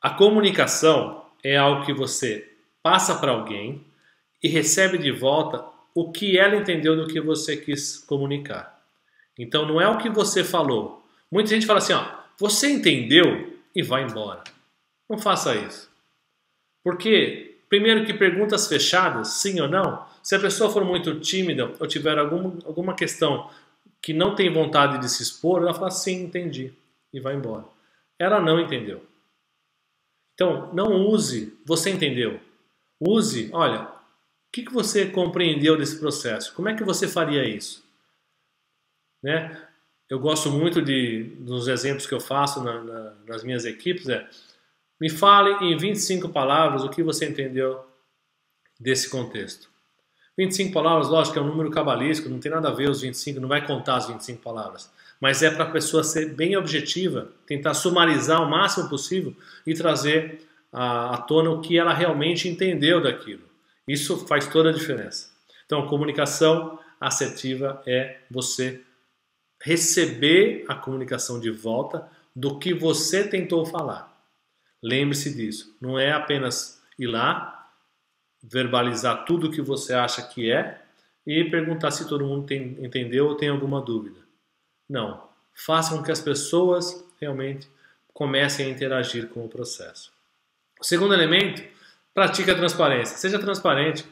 A 0.00 0.10
comunicação 0.10 1.24
é 1.42 1.56
algo 1.56 1.84
que 1.84 1.92
você 1.92 2.52
passa 2.82 3.14
para 3.16 3.32
alguém 3.32 3.84
e 4.42 4.48
recebe 4.48 4.98
de 4.98 5.10
volta 5.12 5.64
o 5.94 6.10
que 6.12 6.38
ela 6.38 6.56
entendeu 6.56 6.96
do 6.96 7.06
que 7.06 7.20
você 7.20 7.56
quis 7.56 7.98
comunicar. 7.98 8.75
Então 9.38 9.66
não 9.66 9.80
é 9.80 9.88
o 9.88 9.98
que 9.98 10.08
você 10.08 10.42
falou. 10.42 11.04
Muita 11.30 11.50
gente 11.50 11.66
fala 11.66 11.78
assim, 11.78 11.92
ó, 11.92 12.06
você 12.38 12.70
entendeu 12.70 13.58
e 13.74 13.82
vai 13.82 14.04
embora. 14.04 14.42
Não 15.08 15.18
faça 15.18 15.54
isso. 15.54 15.90
Porque, 16.82 17.58
primeiro 17.68 18.04
que 18.04 18.14
perguntas 18.14 18.68
fechadas, 18.68 19.28
sim 19.28 19.60
ou 19.60 19.68
não, 19.68 20.06
se 20.22 20.34
a 20.34 20.40
pessoa 20.40 20.70
for 20.70 20.84
muito 20.84 21.20
tímida 21.20 21.72
ou 21.78 21.86
tiver 21.86 22.18
algum, 22.18 22.58
alguma 22.64 22.94
questão 22.94 23.50
que 24.00 24.12
não 24.12 24.34
tem 24.34 24.52
vontade 24.52 24.98
de 24.98 25.08
se 25.08 25.22
expor, 25.22 25.62
ela 25.62 25.74
fala 25.74 25.90
sim, 25.90 26.22
entendi 26.22 26.72
e 27.12 27.20
vai 27.20 27.34
embora. 27.34 27.64
Ela 28.18 28.40
não 28.40 28.60
entendeu. 28.60 29.04
Então, 30.34 30.72
não 30.74 31.06
use, 31.06 31.58
você 31.64 31.90
entendeu. 31.90 32.40
Use, 33.00 33.50
olha, 33.52 33.82
o 33.82 33.88
que, 34.52 34.64
que 34.64 34.72
você 34.72 35.06
compreendeu 35.06 35.76
desse 35.76 35.98
processo? 35.98 36.54
Como 36.54 36.68
é 36.68 36.74
que 36.74 36.84
você 36.84 37.08
faria 37.08 37.48
isso? 37.48 37.85
Né? 39.26 39.60
Eu 40.08 40.20
gosto 40.20 40.52
muito 40.52 40.80
de, 40.80 41.24
dos 41.40 41.66
exemplos 41.66 42.06
que 42.06 42.14
eu 42.14 42.20
faço 42.20 42.62
na, 42.62 42.80
na, 42.80 43.12
nas 43.26 43.42
minhas 43.42 43.64
equipes, 43.64 44.08
é 44.08 44.24
me 45.00 45.10
fale 45.10 45.50
em 45.66 45.76
25 45.76 46.28
palavras 46.28 46.84
o 46.84 46.88
que 46.88 47.02
você 47.02 47.26
entendeu 47.26 47.84
desse 48.78 49.10
contexto. 49.10 49.68
25 50.38 50.72
palavras, 50.72 51.08
lógico 51.08 51.40
é 51.40 51.42
um 51.42 51.48
número 51.48 51.72
cabalístico, 51.72 52.28
não 52.28 52.38
tem 52.38 52.52
nada 52.52 52.68
a 52.68 52.72
ver 52.72 52.88
os 52.88 53.00
25, 53.00 53.40
não 53.40 53.48
vai 53.48 53.66
contar 53.66 53.96
as 53.96 54.06
25 54.06 54.40
palavras. 54.40 54.88
Mas 55.20 55.42
é 55.42 55.50
para 55.50 55.64
a 55.64 55.70
pessoa 55.72 56.04
ser 56.04 56.32
bem 56.32 56.56
objetiva, 56.56 57.32
tentar 57.48 57.74
sumarizar 57.74 58.40
o 58.40 58.48
máximo 58.48 58.88
possível 58.88 59.34
e 59.66 59.74
trazer 59.74 60.46
à, 60.72 61.16
à 61.16 61.18
tona 61.18 61.50
o 61.50 61.60
que 61.60 61.76
ela 61.76 61.92
realmente 61.92 62.48
entendeu 62.48 63.02
daquilo. 63.02 63.42
Isso 63.88 64.24
faz 64.28 64.46
toda 64.46 64.68
a 64.70 64.72
diferença. 64.72 65.30
Então, 65.64 65.88
comunicação 65.88 66.78
assertiva 67.00 67.82
é 67.84 68.18
você 68.30 68.85
receber 69.66 70.64
a 70.68 70.76
comunicação 70.76 71.40
de 71.40 71.50
volta 71.50 72.08
do 72.36 72.56
que 72.56 72.72
você 72.72 73.26
tentou 73.26 73.66
falar. 73.66 74.16
Lembre-se 74.80 75.34
disso. 75.34 75.76
Não 75.80 75.98
é 75.98 76.12
apenas 76.12 76.80
ir 76.96 77.08
lá, 77.08 77.68
verbalizar 78.40 79.24
tudo 79.24 79.48
o 79.48 79.50
que 79.50 79.60
você 79.60 79.92
acha 79.92 80.22
que 80.22 80.52
é 80.52 80.80
e 81.26 81.42
perguntar 81.50 81.90
se 81.90 82.08
todo 82.08 82.24
mundo 82.24 82.46
tem, 82.46 82.76
entendeu 82.80 83.26
ou 83.26 83.34
tem 83.34 83.48
alguma 83.48 83.80
dúvida. 83.80 84.20
Não. 84.88 85.28
Faça 85.52 85.96
com 85.96 86.02
que 86.04 86.12
as 86.12 86.20
pessoas 86.20 87.04
realmente 87.20 87.68
comecem 88.14 88.66
a 88.66 88.70
interagir 88.70 89.28
com 89.30 89.44
o 89.44 89.48
processo. 89.48 90.12
O 90.80 90.84
segundo 90.84 91.12
elemento, 91.12 91.60
pratique 92.14 92.52
a 92.52 92.56
transparência. 92.56 93.16
Seja 93.16 93.40
transparente. 93.40 94.04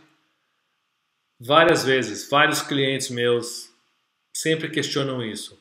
Várias 1.39 1.85
vezes, 1.85 2.29
vários 2.29 2.61
clientes 2.61 3.09
meus 3.09 3.73
sempre 4.35 4.69
questionam 4.69 5.23
isso. 5.23 5.59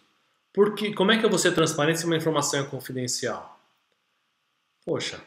Porque, 0.52 0.94
como 0.94 1.12
é 1.12 1.18
que 1.18 1.26
eu 1.26 1.30
vou 1.30 1.40
ser 1.40 1.54
transparente 1.54 2.00
se 2.00 2.06
uma 2.06 2.18
informação 2.18 2.60
é 2.60 2.64
confidencial? 2.64 3.60
Poxa, 4.86 5.22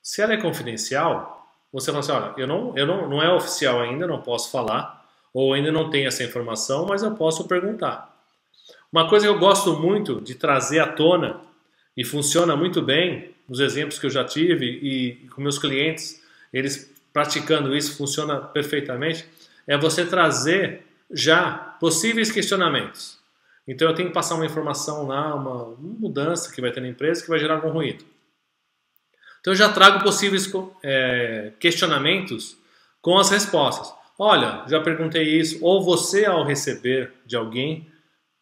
se 0.00 0.22
ela 0.22 0.32
é 0.32 0.36
confidencial, 0.36 1.52
você 1.72 1.90
fala 1.90 2.00
assim, 2.00 2.12
olha, 2.12 2.34
eu 2.36 2.46
não, 2.46 2.76
eu 2.76 2.86
não, 2.86 3.08
não 3.08 3.22
é 3.22 3.32
oficial 3.32 3.80
ainda, 3.80 4.06
não 4.06 4.22
posso 4.22 4.50
falar, 4.50 5.06
ou 5.34 5.52
ainda 5.52 5.70
não 5.70 5.90
tenho 5.90 6.08
essa 6.08 6.24
informação, 6.24 6.86
mas 6.86 7.02
eu 7.02 7.14
posso 7.14 7.46
perguntar. 7.46 8.10
Uma 8.90 9.08
coisa 9.08 9.26
que 9.26 9.32
eu 9.32 9.38
gosto 9.38 9.74
muito 9.78 10.20
de 10.20 10.34
trazer 10.34 10.80
à 10.80 10.86
tona, 10.86 11.40
e 11.96 12.04
funciona 12.04 12.56
muito 12.56 12.80
bem, 12.80 13.34
nos 13.48 13.60
exemplos 13.60 13.98
que 13.98 14.06
eu 14.06 14.10
já 14.10 14.24
tive 14.24 14.66
e 14.66 15.28
com 15.28 15.42
meus 15.42 15.58
clientes, 15.58 16.22
eles 16.52 16.90
praticando 17.12 17.76
isso 17.76 17.96
funciona 17.96 18.40
perfeitamente, 18.40 19.26
é 19.66 19.76
você 19.76 20.06
trazer 20.06 20.86
já 21.12 21.52
possíveis 21.78 22.30
questionamentos. 22.30 23.18
Então 23.66 23.88
eu 23.88 23.94
tenho 23.94 24.08
que 24.08 24.14
passar 24.14 24.34
uma 24.34 24.46
informação 24.46 25.06
lá, 25.06 25.34
uma 25.34 25.76
mudança 25.78 26.52
que 26.52 26.60
vai 26.60 26.72
ter 26.72 26.80
na 26.80 26.88
empresa 26.88 27.22
que 27.22 27.28
vai 27.28 27.38
gerar 27.38 27.54
algum 27.54 27.70
ruído. 27.70 28.04
Então 29.40 29.52
eu 29.52 29.56
já 29.56 29.72
trago 29.72 30.02
possíveis 30.02 30.50
é, 30.82 31.52
questionamentos 31.58 32.56
com 33.00 33.18
as 33.18 33.30
respostas. 33.30 33.92
Olha, 34.18 34.64
já 34.68 34.80
perguntei 34.80 35.24
isso. 35.24 35.58
Ou 35.60 35.82
você, 35.82 36.24
ao 36.24 36.44
receber 36.44 37.12
de 37.26 37.36
alguém 37.36 37.88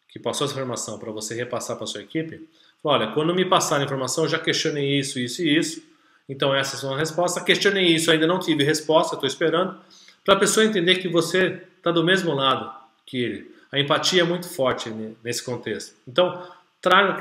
que 0.09 0.19
passou 0.19 0.45
essa 0.45 0.53
informação 0.53 0.99
para 0.99 1.11
você 1.11 1.33
repassar 1.33 1.77
para 1.77 1.87
sua 1.87 2.01
equipe, 2.01 2.47
olha, 2.83 3.07
quando 3.13 3.33
me 3.33 3.45
passar 3.45 3.79
a 3.79 3.83
informação, 3.83 4.25
eu 4.25 4.29
já 4.29 4.37
questionei 4.37 4.99
isso, 4.99 5.19
isso 5.19 5.41
e 5.41 5.57
isso. 5.57 5.83
Então 6.29 6.53
essas 6.53 6.79
são 6.79 6.93
as 6.93 6.99
respostas. 6.99 7.43
Questionei 7.43 7.85
isso, 7.85 8.11
ainda 8.11 8.27
não 8.27 8.39
tive 8.39 8.63
resposta, 8.63 9.15
estou 9.15 9.27
esperando. 9.27 9.79
Para 10.23 10.35
a 10.35 10.39
pessoa 10.39 10.65
entender 10.65 10.95
que 10.95 11.07
você 11.07 11.63
está 11.81 11.91
do 11.91 12.03
mesmo 12.03 12.33
lado 12.33 12.71
que 13.05 13.17
ele. 13.17 13.55
A 13.71 13.79
empatia 13.79 14.21
é 14.21 14.25
muito 14.25 14.47
forte 14.47 14.89
nesse 15.23 15.43
contexto. 15.43 15.95
Então, 16.07 16.47
traga 16.79 17.19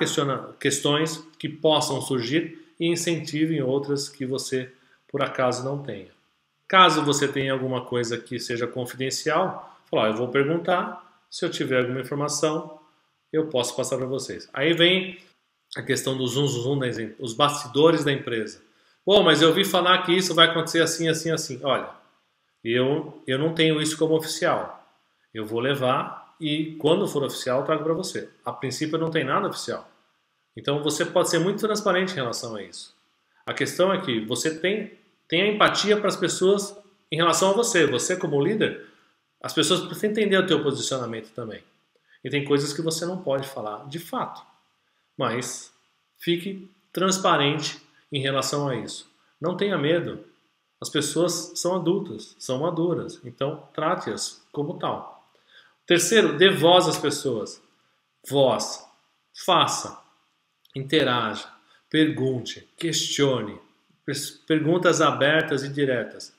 questões 0.59 1.25
que 1.39 1.49
possam 1.49 2.01
surgir 2.01 2.59
e 2.79 2.87
incentive 2.87 3.63
outras 3.63 4.09
que 4.09 4.27
você 4.27 4.71
por 5.09 5.23
acaso 5.23 5.65
não 5.65 5.83
tenha. 5.83 6.09
Caso 6.69 7.05
você 7.05 7.27
tenha 7.27 7.53
alguma 7.53 7.85
coisa 7.85 8.17
que 8.17 8.39
seja 8.39 8.67
confidencial, 8.67 9.79
fala, 9.91 10.09
eu 10.09 10.17
vou 10.17 10.29
perguntar, 10.29 11.05
se 11.29 11.45
eu 11.45 11.51
tiver 11.51 11.81
alguma 11.81 12.01
informação, 12.01 12.79
eu 13.33 13.47
posso 13.47 13.75
passar 13.75 13.97
para 13.97 14.07
vocês. 14.07 14.49
Aí 14.53 14.73
vem 14.73 15.19
a 15.77 15.83
questão 15.83 16.17
do 16.17 16.27
zoom, 16.27 16.47
zoom, 16.47 16.93
zoom 16.93 17.13
os 17.19 17.33
bastidores 17.33 18.05
da 18.05 18.13
empresa. 18.13 18.61
Pô, 19.05 19.23
mas 19.23 19.43
eu 19.43 19.49
ouvi 19.49 19.65
falar 19.65 20.03
que 20.03 20.13
isso 20.13 20.35
vai 20.35 20.47
acontecer 20.47 20.83
assim, 20.83 21.09
assim, 21.09 21.31
assim. 21.31 21.61
Olha, 21.63 21.89
eu, 22.65 23.23
eu 23.27 23.39
não 23.39 23.55
tenho 23.55 23.81
isso 23.81 23.97
como 23.97 24.15
oficial. 24.15 24.85
Eu 25.33 25.47
vou 25.47 25.61
levar 25.61 26.35
e 26.41 26.77
quando 26.77 27.07
for 27.07 27.23
oficial, 27.23 27.61
eu 27.61 27.67
trago 27.67 27.85
para 27.85 27.95
você. 27.95 28.29
A 28.45 28.53
princípio 28.53 28.99
não 28.99 29.11
tem 29.11 29.25
nada 29.25 29.49
oficial. 29.49 29.91
Então 30.57 30.83
você 30.83 31.05
pode 31.05 31.31
ser 31.31 31.39
muito 31.39 31.61
transparente 31.61 32.13
em 32.13 32.17
relação 32.17 32.57
a 32.57 32.63
isso. 32.63 32.95
A 33.47 33.53
questão 33.53 33.93
é 33.93 34.01
que 34.01 34.21
você 34.25 34.59
tem, 34.59 34.99
tem 35.29 35.43
a 35.43 35.47
empatia 35.49 35.97
para 35.97 36.09
as 36.09 36.17
pessoas 36.17 36.77
em 37.11 37.17
relação 37.17 37.51
a 37.51 37.55
você. 37.55 37.87
Você 37.87 38.17
como 38.17 38.43
líder, 38.43 38.87
as 39.43 39.53
pessoas 39.53 39.81
precisam 39.81 40.11
entender 40.11 40.39
o 40.39 40.47
teu 40.47 40.63
posicionamento 40.63 41.31
também. 41.33 41.63
E 42.23 42.31
tem 42.31 42.45
coisas 42.45 42.73
que 42.73 42.83
você 42.83 43.07
não 43.07 43.23
pode 43.23 43.49
falar 43.49 43.89
de 43.89 43.99
fato. 43.99 44.43
Mas 45.17 45.73
fique 46.19 46.71
transparente 46.93 47.81
em 48.13 48.21
relação 48.21 48.69
a 48.69 48.77
isso. 48.77 49.11
Não 49.41 49.57
tenha 49.57 49.79
medo. 49.79 50.25
As 50.81 50.89
pessoas 50.89 51.53
são 51.57 51.77
adultas, 51.77 52.35
são 52.39 52.61
maduras, 52.61 53.21
então 53.25 53.69
trate-as 53.75 54.43
como 54.51 54.79
tal. 54.79 55.31
Terceiro, 55.87 56.39
dê 56.39 56.51
voz 56.51 56.89
às 56.89 56.97
pessoas. 56.97 57.61
Voz. 58.27 58.87
Faça 59.45 60.01
interaja, 60.75 61.49
pergunte, 61.89 62.69
questione, 62.77 63.59
perguntas 64.47 65.01
abertas 65.01 65.63
e 65.65 65.69
diretas. 65.69 66.33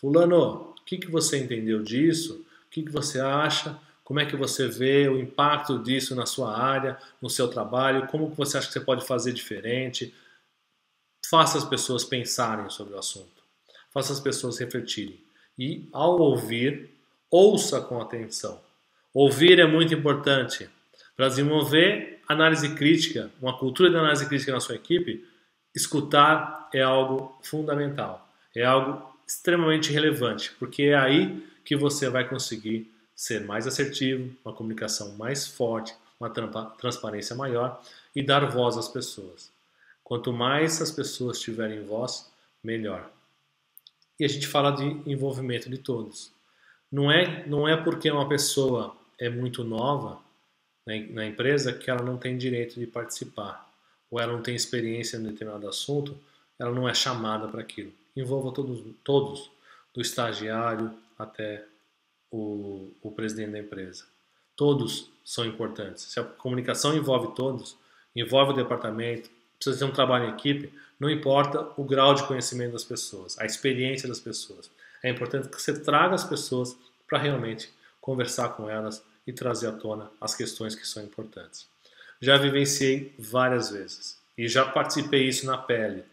Fulano, 0.00 0.70
o 0.70 0.84
que, 0.84 0.98
que 0.98 1.10
você 1.10 1.38
entendeu 1.38 1.82
disso? 1.82 2.44
O 2.66 2.70
que, 2.70 2.82
que 2.82 2.90
você 2.90 3.20
acha? 3.20 3.78
Como 4.04 4.20
é 4.20 4.26
que 4.26 4.36
você 4.36 4.68
vê 4.68 5.08
o 5.08 5.18
impacto 5.18 5.78
disso 5.78 6.14
na 6.14 6.26
sua 6.26 6.56
área, 6.56 6.98
no 7.20 7.30
seu 7.30 7.48
trabalho? 7.48 8.06
Como 8.06 8.28
você 8.30 8.58
acha 8.58 8.66
que 8.66 8.72
você 8.72 8.80
pode 8.80 9.06
fazer 9.06 9.32
diferente? 9.32 10.14
Faça 11.28 11.58
as 11.58 11.64
pessoas 11.64 12.04
pensarem 12.04 12.68
sobre 12.70 12.94
o 12.94 12.98
assunto. 12.98 13.45
Faça 13.96 14.12
as 14.12 14.20
pessoas 14.20 14.58
refletirem. 14.58 15.18
E 15.58 15.88
ao 15.90 16.20
ouvir, 16.20 16.90
ouça 17.30 17.80
com 17.80 17.98
atenção. 17.98 18.60
Ouvir 19.14 19.58
é 19.58 19.66
muito 19.66 19.94
importante 19.94 20.68
para 21.16 21.28
desenvolver 21.28 22.20
análise 22.28 22.74
crítica, 22.74 23.30
uma 23.40 23.56
cultura 23.56 23.88
de 23.88 23.96
análise 23.96 24.26
crítica 24.28 24.52
na 24.52 24.60
sua 24.60 24.74
equipe, 24.74 25.24
escutar 25.74 26.68
é 26.74 26.82
algo 26.82 27.40
fundamental, 27.42 28.28
é 28.54 28.66
algo 28.66 29.18
extremamente 29.26 29.90
relevante, 29.90 30.52
porque 30.58 30.82
é 30.82 30.94
aí 30.94 31.42
que 31.64 31.74
você 31.74 32.10
vai 32.10 32.28
conseguir 32.28 32.92
ser 33.14 33.46
mais 33.46 33.66
assertivo, 33.66 34.30
uma 34.44 34.52
comunicação 34.52 35.16
mais 35.16 35.46
forte, 35.46 35.94
uma 36.20 36.28
transparência 36.76 37.34
maior 37.34 37.80
e 38.14 38.22
dar 38.22 38.44
voz 38.50 38.76
às 38.76 38.88
pessoas. 38.88 39.50
Quanto 40.04 40.34
mais 40.34 40.82
as 40.82 40.90
pessoas 40.90 41.40
tiverem 41.40 41.82
voz, 41.82 42.30
melhor. 42.62 43.15
E 44.18 44.24
a 44.24 44.28
gente 44.28 44.46
fala 44.46 44.70
de 44.70 44.84
envolvimento 45.10 45.68
de 45.68 45.78
todos. 45.78 46.32
Não 46.90 47.10
é, 47.10 47.46
não 47.46 47.68
é 47.68 47.76
porque 47.76 48.10
uma 48.10 48.28
pessoa 48.28 48.96
é 49.18 49.28
muito 49.28 49.64
nova 49.64 50.20
na, 50.86 50.94
na 51.10 51.26
empresa 51.26 51.72
que 51.72 51.90
ela 51.90 52.02
não 52.02 52.16
tem 52.16 52.38
direito 52.38 52.78
de 52.78 52.86
participar, 52.86 53.68
ou 54.10 54.20
ela 54.20 54.32
não 54.32 54.42
tem 54.42 54.54
experiência 54.54 55.16
em 55.16 55.22
determinado 55.22 55.68
assunto, 55.68 56.16
ela 56.58 56.72
não 56.72 56.88
é 56.88 56.94
chamada 56.94 57.48
para 57.48 57.60
aquilo. 57.60 57.92
Envolva 58.16 58.52
todos, 58.52 58.82
todos, 59.04 59.50
do 59.92 60.00
estagiário 60.00 60.92
até 61.18 61.64
o, 62.30 62.90
o 63.02 63.10
presidente 63.10 63.52
da 63.52 63.58
empresa. 63.58 64.04
Todos 64.54 65.10
são 65.24 65.44
importantes. 65.44 66.04
Se 66.04 66.20
a 66.20 66.24
comunicação 66.24 66.96
envolve 66.96 67.34
todos, 67.34 67.76
envolve 68.14 68.52
o 68.52 68.56
departamento, 68.56 69.28
precisa 69.56 69.78
ter 69.78 69.90
um 69.90 69.94
trabalho 69.94 70.26
em 70.26 70.32
equipe, 70.32 70.72
não 70.98 71.10
importa 71.10 71.68
o 71.76 71.84
grau 71.84 72.14
de 72.14 72.26
conhecimento 72.26 72.72
das 72.72 72.84
pessoas, 72.84 73.38
a 73.38 73.44
experiência 73.44 74.08
das 74.08 74.20
pessoas. 74.20 74.70
É 75.02 75.10
importante 75.10 75.48
que 75.48 75.60
você 75.60 75.78
traga 75.78 76.14
as 76.14 76.24
pessoas 76.24 76.76
para 77.06 77.18
realmente 77.18 77.72
conversar 78.00 78.50
com 78.50 78.68
elas 78.68 79.04
e 79.26 79.32
trazer 79.32 79.68
à 79.68 79.72
tona 79.72 80.10
as 80.20 80.34
questões 80.34 80.74
que 80.74 80.86
são 80.86 81.02
importantes. 81.02 81.68
Já 82.20 82.36
vivenciei 82.36 83.14
várias 83.18 83.70
vezes 83.70 84.18
e 84.38 84.48
já 84.48 84.64
participei 84.64 85.28
isso 85.28 85.46
na 85.46 85.58
pele, 85.58 86.04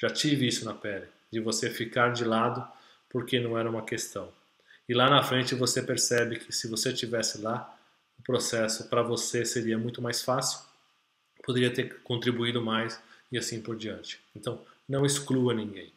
já 0.00 0.10
tive 0.10 0.46
isso 0.46 0.64
na 0.64 0.74
pele, 0.74 1.06
de 1.30 1.40
você 1.40 1.70
ficar 1.70 2.12
de 2.12 2.24
lado 2.24 2.66
porque 3.08 3.38
não 3.38 3.56
era 3.56 3.70
uma 3.70 3.84
questão. 3.84 4.32
E 4.88 4.94
lá 4.94 5.08
na 5.08 5.22
frente 5.22 5.54
você 5.54 5.80
percebe 5.82 6.38
que 6.38 6.52
se 6.52 6.66
você 6.66 6.92
tivesse 6.92 7.40
lá, 7.40 7.74
o 8.18 8.22
processo 8.22 8.88
para 8.88 9.02
você 9.02 9.44
seria 9.44 9.78
muito 9.78 10.02
mais 10.02 10.22
fácil, 10.22 10.60
poderia 11.44 11.72
ter 11.72 12.02
contribuído 12.02 12.60
mais 12.60 13.00
e 13.32 13.38
assim 13.38 13.60
por 13.60 13.74
diante. 13.74 14.20
Então, 14.36 14.60
não 14.88 15.06
exclua 15.06 15.54
ninguém. 15.54 15.90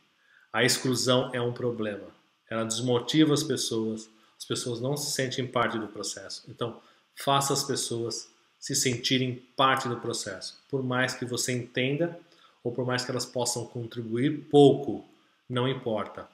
A 0.52 0.64
exclusão 0.64 1.30
é 1.34 1.42
um 1.42 1.52
problema. 1.52 2.08
Ela 2.50 2.64
desmotiva 2.64 3.34
as 3.34 3.44
pessoas, 3.44 4.10
as 4.38 4.46
pessoas 4.46 4.80
não 4.80 4.96
se 4.96 5.12
sentem 5.12 5.46
parte 5.46 5.78
do 5.78 5.88
processo. 5.88 6.46
Então, 6.48 6.82
faça 7.14 7.52
as 7.52 7.64
pessoas 7.64 8.30
se 8.58 8.74
sentirem 8.74 9.36
parte 9.56 9.90
do 9.90 9.98
processo. 9.98 10.58
Por 10.70 10.82
mais 10.82 11.14
que 11.14 11.26
você 11.26 11.52
entenda 11.52 12.18
ou 12.64 12.72
por 12.72 12.86
mais 12.86 13.04
que 13.04 13.12
elas 13.12 13.26
possam 13.26 13.66
contribuir 13.66 14.46
pouco, 14.50 15.06
não 15.48 15.68
importa. 15.68 16.28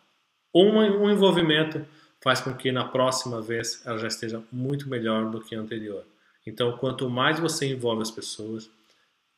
Um, 0.54 0.78
um 0.78 1.10
envolvimento 1.10 1.86
faz 2.22 2.40
com 2.40 2.54
que 2.54 2.72
na 2.72 2.86
próxima 2.86 3.42
vez 3.42 3.82
ela 3.86 3.98
já 3.98 4.08
esteja 4.08 4.42
muito 4.52 4.88
melhor 4.88 5.30
do 5.30 5.42
que 5.42 5.56
a 5.56 5.60
anterior. 5.60 6.06
Então, 6.46 6.78
quanto 6.78 7.10
mais 7.10 7.40
você 7.40 7.68
envolve 7.68 8.02
as 8.02 8.12
pessoas, 8.12 8.70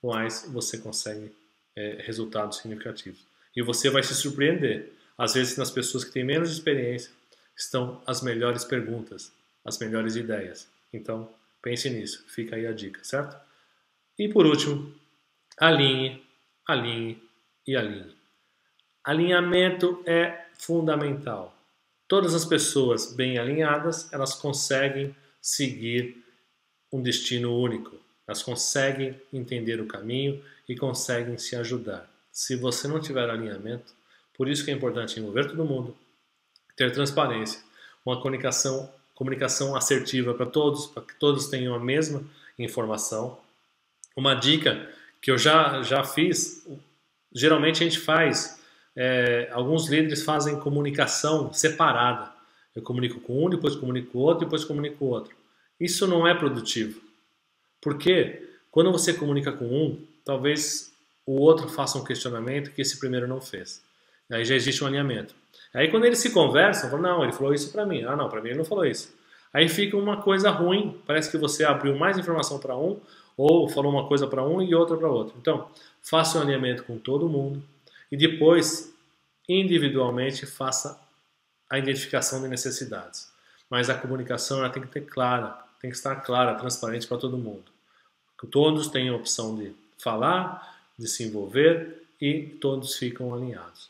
mais 0.04 0.46
você 0.52 0.78
consegue 0.78 1.32
é, 1.76 2.02
resultados 2.06 2.58
significativos. 2.58 3.26
E 3.56 3.62
você 3.62 3.90
vai 3.90 4.04
se 4.04 4.16
surpreender. 4.16 4.94
Às 5.18 5.34
vezes, 5.36 5.58
nas 5.58 5.72
pessoas 5.72 6.04
que 6.04 6.12
têm 6.12 6.24
menos 6.24 6.52
experiência, 6.52 7.12
estão 7.56 8.02
as 8.06 8.22
melhores 8.22 8.64
perguntas, 8.64 9.32
as 9.64 9.78
melhores 9.78 10.16
ideias. 10.16 10.68
Então, 10.92 11.30
pense 11.62 11.90
nisso. 11.90 12.26
Fica 12.28 12.56
aí 12.56 12.66
a 12.66 12.74
dica, 12.74 13.04
certo? 13.04 13.36
E 14.18 14.28
por 14.28 14.46
último, 14.46 14.94
alinhe, 15.58 16.24
alinhe 16.68 17.22
e 17.68 17.76
alinhe. 17.76 18.16
Alinhamento 19.04 20.04
é 20.06 20.46
fundamental. 20.54 21.56
Todas 22.08 22.34
as 22.34 22.46
pessoas 22.46 23.14
bem 23.14 23.38
alinhadas, 23.38 24.12
elas 24.14 24.36
conseguem 24.36 25.16
seguir 25.42 26.24
um 26.92 27.02
destino 27.02 27.58
único. 27.58 28.00
Elas 28.28 28.42
conseguem 28.42 29.20
entender 29.32 29.82
o 29.82 29.86
caminho 29.86 30.44
e 30.68 30.76
conseguem 30.76 31.38
se 31.38 31.56
ajudar. 31.56 32.10
Se 32.32 32.56
você 32.56 32.88
não 32.88 33.00
tiver 33.00 33.30
alinhamento, 33.30 33.94
por 34.36 34.48
isso 34.48 34.66
que 34.66 34.72
é 34.72 34.74
importante 34.74 35.20
envolver 35.20 35.48
todo 35.48 35.66
mundo, 35.66 35.96
ter 36.76 36.92
transparência, 36.92 37.62
uma 38.06 38.18
comunicação, 38.18 38.92
comunicação 39.14 39.76
assertiva 39.76 40.34
para 40.34 40.46
todos, 40.46 40.88
para 40.88 41.04
que 41.04 41.16
todos 41.16 41.48
tenham 41.48 41.76
a 41.76 41.80
mesma 41.80 42.24
informação. 42.58 43.38
Uma 44.16 44.34
dica 44.34 44.90
que 45.22 45.30
eu 45.30 45.38
já, 45.38 45.82
já 45.84 46.04
fiz, 46.04 46.68
geralmente 47.34 47.84
a 47.84 47.88
gente 47.88 48.00
faz, 48.00 48.60
é, 48.96 49.50
alguns 49.52 49.88
líderes 49.88 50.24
fazem 50.24 50.60
comunicação 50.60 51.54
separada. 51.54 52.32
Eu 52.76 52.82
comunico 52.82 53.20
com 53.20 53.46
um, 53.46 53.50
depois 53.50 53.76
comunico 53.76 54.12
com 54.14 54.20
outro, 54.20 54.46
depois 54.46 54.66
comunico 54.66 54.98
com 54.98 55.06
outro. 55.06 55.36
Isso 55.80 56.08
não 56.08 56.28
é 56.28 56.34
produtivo. 56.34 57.03
Porque 57.84 58.50
quando 58.72 58.92
você 58.92 59.14
comunica 59.14 59.52
com 59.52 59.66
um, 59.66 60.02
talvez 60.24 60.94
o 61.26 61.40
outro 61.40 61.68
faça 61.68 61.98
um 61.98 62.04
questionamento 62.04 62.72
que 62.72 62.82
esse 62.82 62.98
primeiro 62.98 63.28
não 63.28 63.42
fez. 63.42 63.84
Aí 64.32 64.46
já 64.46 64.56
existe 64.56 64.84
um 64.84 64.88
alinhamento. 64.88 65.36
Aí 65.74 65.92
quando 65.92 66.06
eles 66.06 66.20
se 66.20 66.32
conversam, 66.32 66.90
falam, 66.90 67.04
não, 67.04 67.24
ele 67.24 67.34
falou 67.34 67.54
isso 67.54 67.72
para 67.72 67.86
mim. 67.86 68.04
Ah, 68.04 68.16
não, 68.16 68.30
para 68.30 68.42
mim 68.42 68.50
ele 68.50 68.58
não 68.58 68.66
falou 68.66 68.86
isso. 68.86 69.14
Aí 69.54 69.70
fica 69.70 69.96
uma 69.96 70.22
coisa 70.22 70.50
ruim, 70.50 71.00
parece 71.06 71.30
que 71.30 71.38
você 71.38 71.64
abriu 71.64 71.96
mais 71.96 72.18
informação 72.18 72.58
para 72.58 72.76
um, 72.76 73.00
ou 73.38 73.70
falou 73.70 73.92
uma 73.92 74.08
coisa 74.08 74.26
para 74.26 74.44
um 74.44 74.62
e 74.62 74.74
outra 74.74 74.98
para 74.98 75.10
outro. 75.10 75.36
Então, 75.40 75.70
faça 76.02 76.40
um 76.40 76.42
alinhamento 76.42 76.84
com 76.84 76.98
todo 76.98 77.30
mundo 77.30 77.62
e 78.12 78.18
depois, 78.18 78.94
individualmente, 79.48 80.46
faça 80.46 81.00
a 81.70 81.78
identificação 81.78 82.42
de 82.42 82.48
necessidades. 82.48 83.32
Mas 83.70 83.90
a 83.90 83.96
comunicação 83.96 84.60
ela 84.60 84.70
tem 84.70 84.82
que 84.82 84.90
ter 84.90 85.02
clara, 85.02 85.58
tem 85.80 85.92
que 85.92 85.98
estar 85.98 86.16
clara, 86.18 86.56
transparente 86.56 87.08
para 87.08 87.18
todo 87.18 87.38
mundo. 87.38 87.73
Que 88.44 88.48
todos 88.48 88.90
tenham 88.90 89.16
a 89.16 89.18
opção 89.18 89.56
de 89.56 89.74
falar, 89.98 90.78
de 91.00 91.08
se 91.08 91.24
envolver 91.24 92.04
e 92.20 92.42
todos 92.60 92.98
ficam 92.98 93.34
alinhados. 93.34 93.90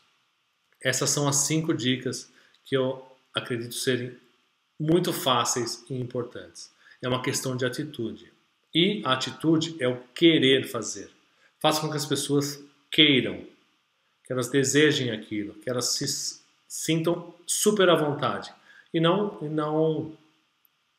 Essas 0.80 1.10
são 1.10 1.26
as 1.26 1.38
cinco 1.38 1.74
dicas 1.74 2.30
que 2.64 2.76
eu 2.76 3.04
acredito 3.34 3.74
serem 3.74 4.16
muito 4.78 5.12
fáceis 5.12 5.84
e 5.90 6.00
importantes. 6.00 6.70
É 7.02 7.08
uma 7.08 7.20
questão 7.20 7.56
de 7.56 7.66
atitude. 7.66 8.32
E 8.72 9.02
a 9.04 9.14
atitude 9.14 9.74
é 9.80 9.88
o 9.88 10.00
querer 10.14 10.68
fazer. 10.68 11.10
Faça 11.58 11.80
com 11.80 11.90
que 11.90 11.96
as 11.96 12.06
pessoas 12.06 12.62
queiram, 12.92 13.44
que 14.24 14.32
elas 14.32 14.48
desejem 14.48 15.10
aquilo, 15.10 15.54
que 15.54 15.68
elas 15.68 15.86
se 15.86 16.40
sintam 16.68 17.34
super 17.44 17.88
à 17.88 17.96
vontade. 17.96 18.54
E 18.92 19.00
não, 19.00 19.36
não, 19.42 20.16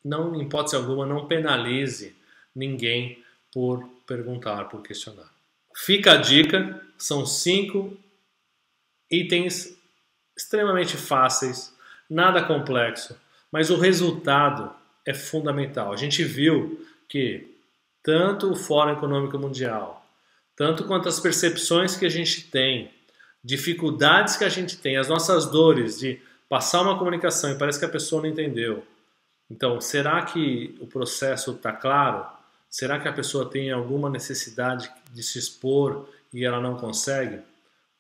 não 0.04 0.36
em 0.36 0.42
hipótese 0.42 0.76
alguma, 0.76 1.06
não 1.06 1.26
penalize 1.26 2.14
ninguém 2.54 3.24
por 3.56 3.88
perguntar, 4.06 4.66
por 4.66 4.82
questionar. 4.82 5.32
Fica 5.74 6.12
a 6.12 6.18
dica, 6.18 6.82
são 6.98 7.26
cinco 7.26 7.98
itens 9.10 9.78
extremamente 10.36 10.98
fáceis, 10.98 11.74
nada 12.10 12.44
complexo, 12.44 13.18
mas 13.50 13.70
o 13.70 13.78
resultado 13.78 14.76
é 15.06 15.14
fundamental. 15.14 15.94
A 15.94 15.96
gente 15.96 16.22
viu 16.22 16.86
que 17.08 17.56
tanto 18.04 18.52
o 18.52 18.58
Fórum 18.58 18.92
Econômico 18.92 19.40
Mundial, 19.40 20.06
tanto 20.54 20.84
quanto 20.84 21.08
as 21.08 21.22
percepções 21.22 21.96
que 21.96 22.06
a 22.06 22.10
gente 22.10 22.44
tem, 22.52 22.92
dificuldades 23.42 24.36
que 24.36 24.44
a 24.44 24.50
gente 24.50 24.78
tem, 24.78 24.98
as 24.98 25.08
nossas 25.08 25.46
dores 25.46 25.98
de 25.98 26.22
passar 26.50 26.82
uma 26.82 27.00
comunicação 27.00 27.54
e 27.54 27.58
parece 27.58 27.80
que 27.80 27.86
a 27.86 27.90
pessoa 27.90 28.22
não 28.22 28.28
entendeu. 28.28 28.86
Então, 29.50 29.80
será 29.80 30.26
que 30.26 30.76
o 30.82 30.88
processo 30.88 31.52
está 31.52 31.72
claro? 31.72 32.35
Será 32.76 33.00
que 33.00 33.08
a 33.08 33.14
pessoa 33.14 33.50
tem 33.50 33.72
alguma 33.72 34.10
necessidade 34.10 34.92
de 35.14 35.24
se 35.24 35.40
expor 35.40 36.10
e 36.34 36.44
ela 36.44 36.60
não 36.60 36.78
consegue? 36.78 37.42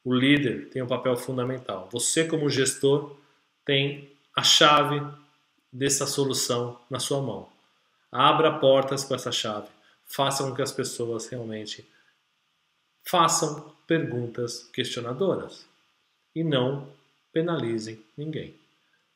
O 0.03 0.13
líder 0.13 0.69
tem 0.69 0.81
um 0.81 0.87
papel 0.87 1.15
fundamental. 1.15 1.87
Você, 1.93 2.25
como 2.25 2.49
gestor, 2.49 3.15
tem 3.63 4.11
a 4.35 4.43
chave 4.43 5.01
dessa 5.71 6.05
solução 6.05 6.77
na 6.89 6.99
sua 6.99 7.21
mão. 7.21 7.47
Abra 8.11 8.59
portas 8.59 9.05
com 9.05 9.15
essa 9.15 9.31
chave. 9.31 9.69
Faça 10.05 10.43
com 10.43 10.53
que 10.53 10.61
as 10.61 10.73
pessoas 10.73 11.29
realmente 11.29 11.89
façam 13.07 13.73
perguntas 13.87 14.69
questionadoras 14.73 15.65
e 16.35 16.43
não 16.43 16.91
penalizem 17.31 18.03
ninguém. 18.17 18.53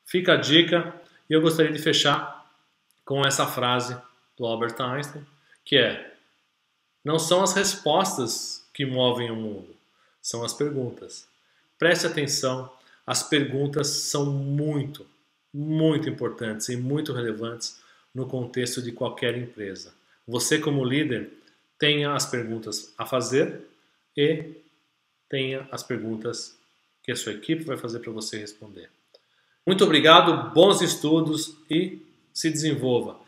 Fica 0.06 0.32
a 0.32 0.36
dica 0.36 0.98
e 1.28 1.34
eu 1.34 1.42
gostaria 1.42 1.70
de 1.70 1.78
fechar 1.78 2.50
com 3.04 3.26
essa 3.26 3.46
frase 3.46 3.94
do 4.38 4.46
Albert 4.46 4.80
Einstein 4.80 5.22
que 5.64 5.76
é: 5.76 6.14
não 7.04 7.18
são 7.18 7.42
as 7.42 7.54
respostas 7.54 8.68
que 8.74 8.84
movem 8.84 9.30
o 9.30 9.36
mundo, 9.36 9.74
são 10.20 10.44
as 10.44 10.52
perguntas. 10.52 11.26
Preste 11.78 12.06
atenção, 12.06 12.70
as 13.06 13.22
perguntas 13.22 13.88
são 13.88 14.26
muito, 14.26 15.06
muito 15.52 16.08
importantes 16.08 16.68
e 16.68 16.76
muito 16.76 17.12
relevantes 17.12 17.80
no 18.14 18.26
contexto 18.26 18.82
de 18.82 18.92
qualquer 18.92 19.36
empresa. 19.36 19.94
Você, 20.26 20.58
como 20.58 20.84
líder, 20.84 21.30
tenha 21.78 22.12
as 22.12 22.26
perguntas 22.26 22.92
a 22.98 23.06
fazer 23.06 23.62
e 24.16 24.54
tenha 25.28 25.66
as 25.70 25.82
perguntas 25.82 26.56
que 27.02 27.12
a 27.12 27.16
sua 27.16 27.32
equipe 27.32 27.64
vai 27.64 27.76
fazer 27.76 28.00
para 28.00 28.12
você 28.12 28.38
responder. 28.38 28.90
Muito 29.66 29.84
obrigado, 29.84 30.52
bons 30.52 30.80
estudos 30.82 31.56
e 31.68 32.02
se 32.32 32.50
desenvolva. 32.50 33.20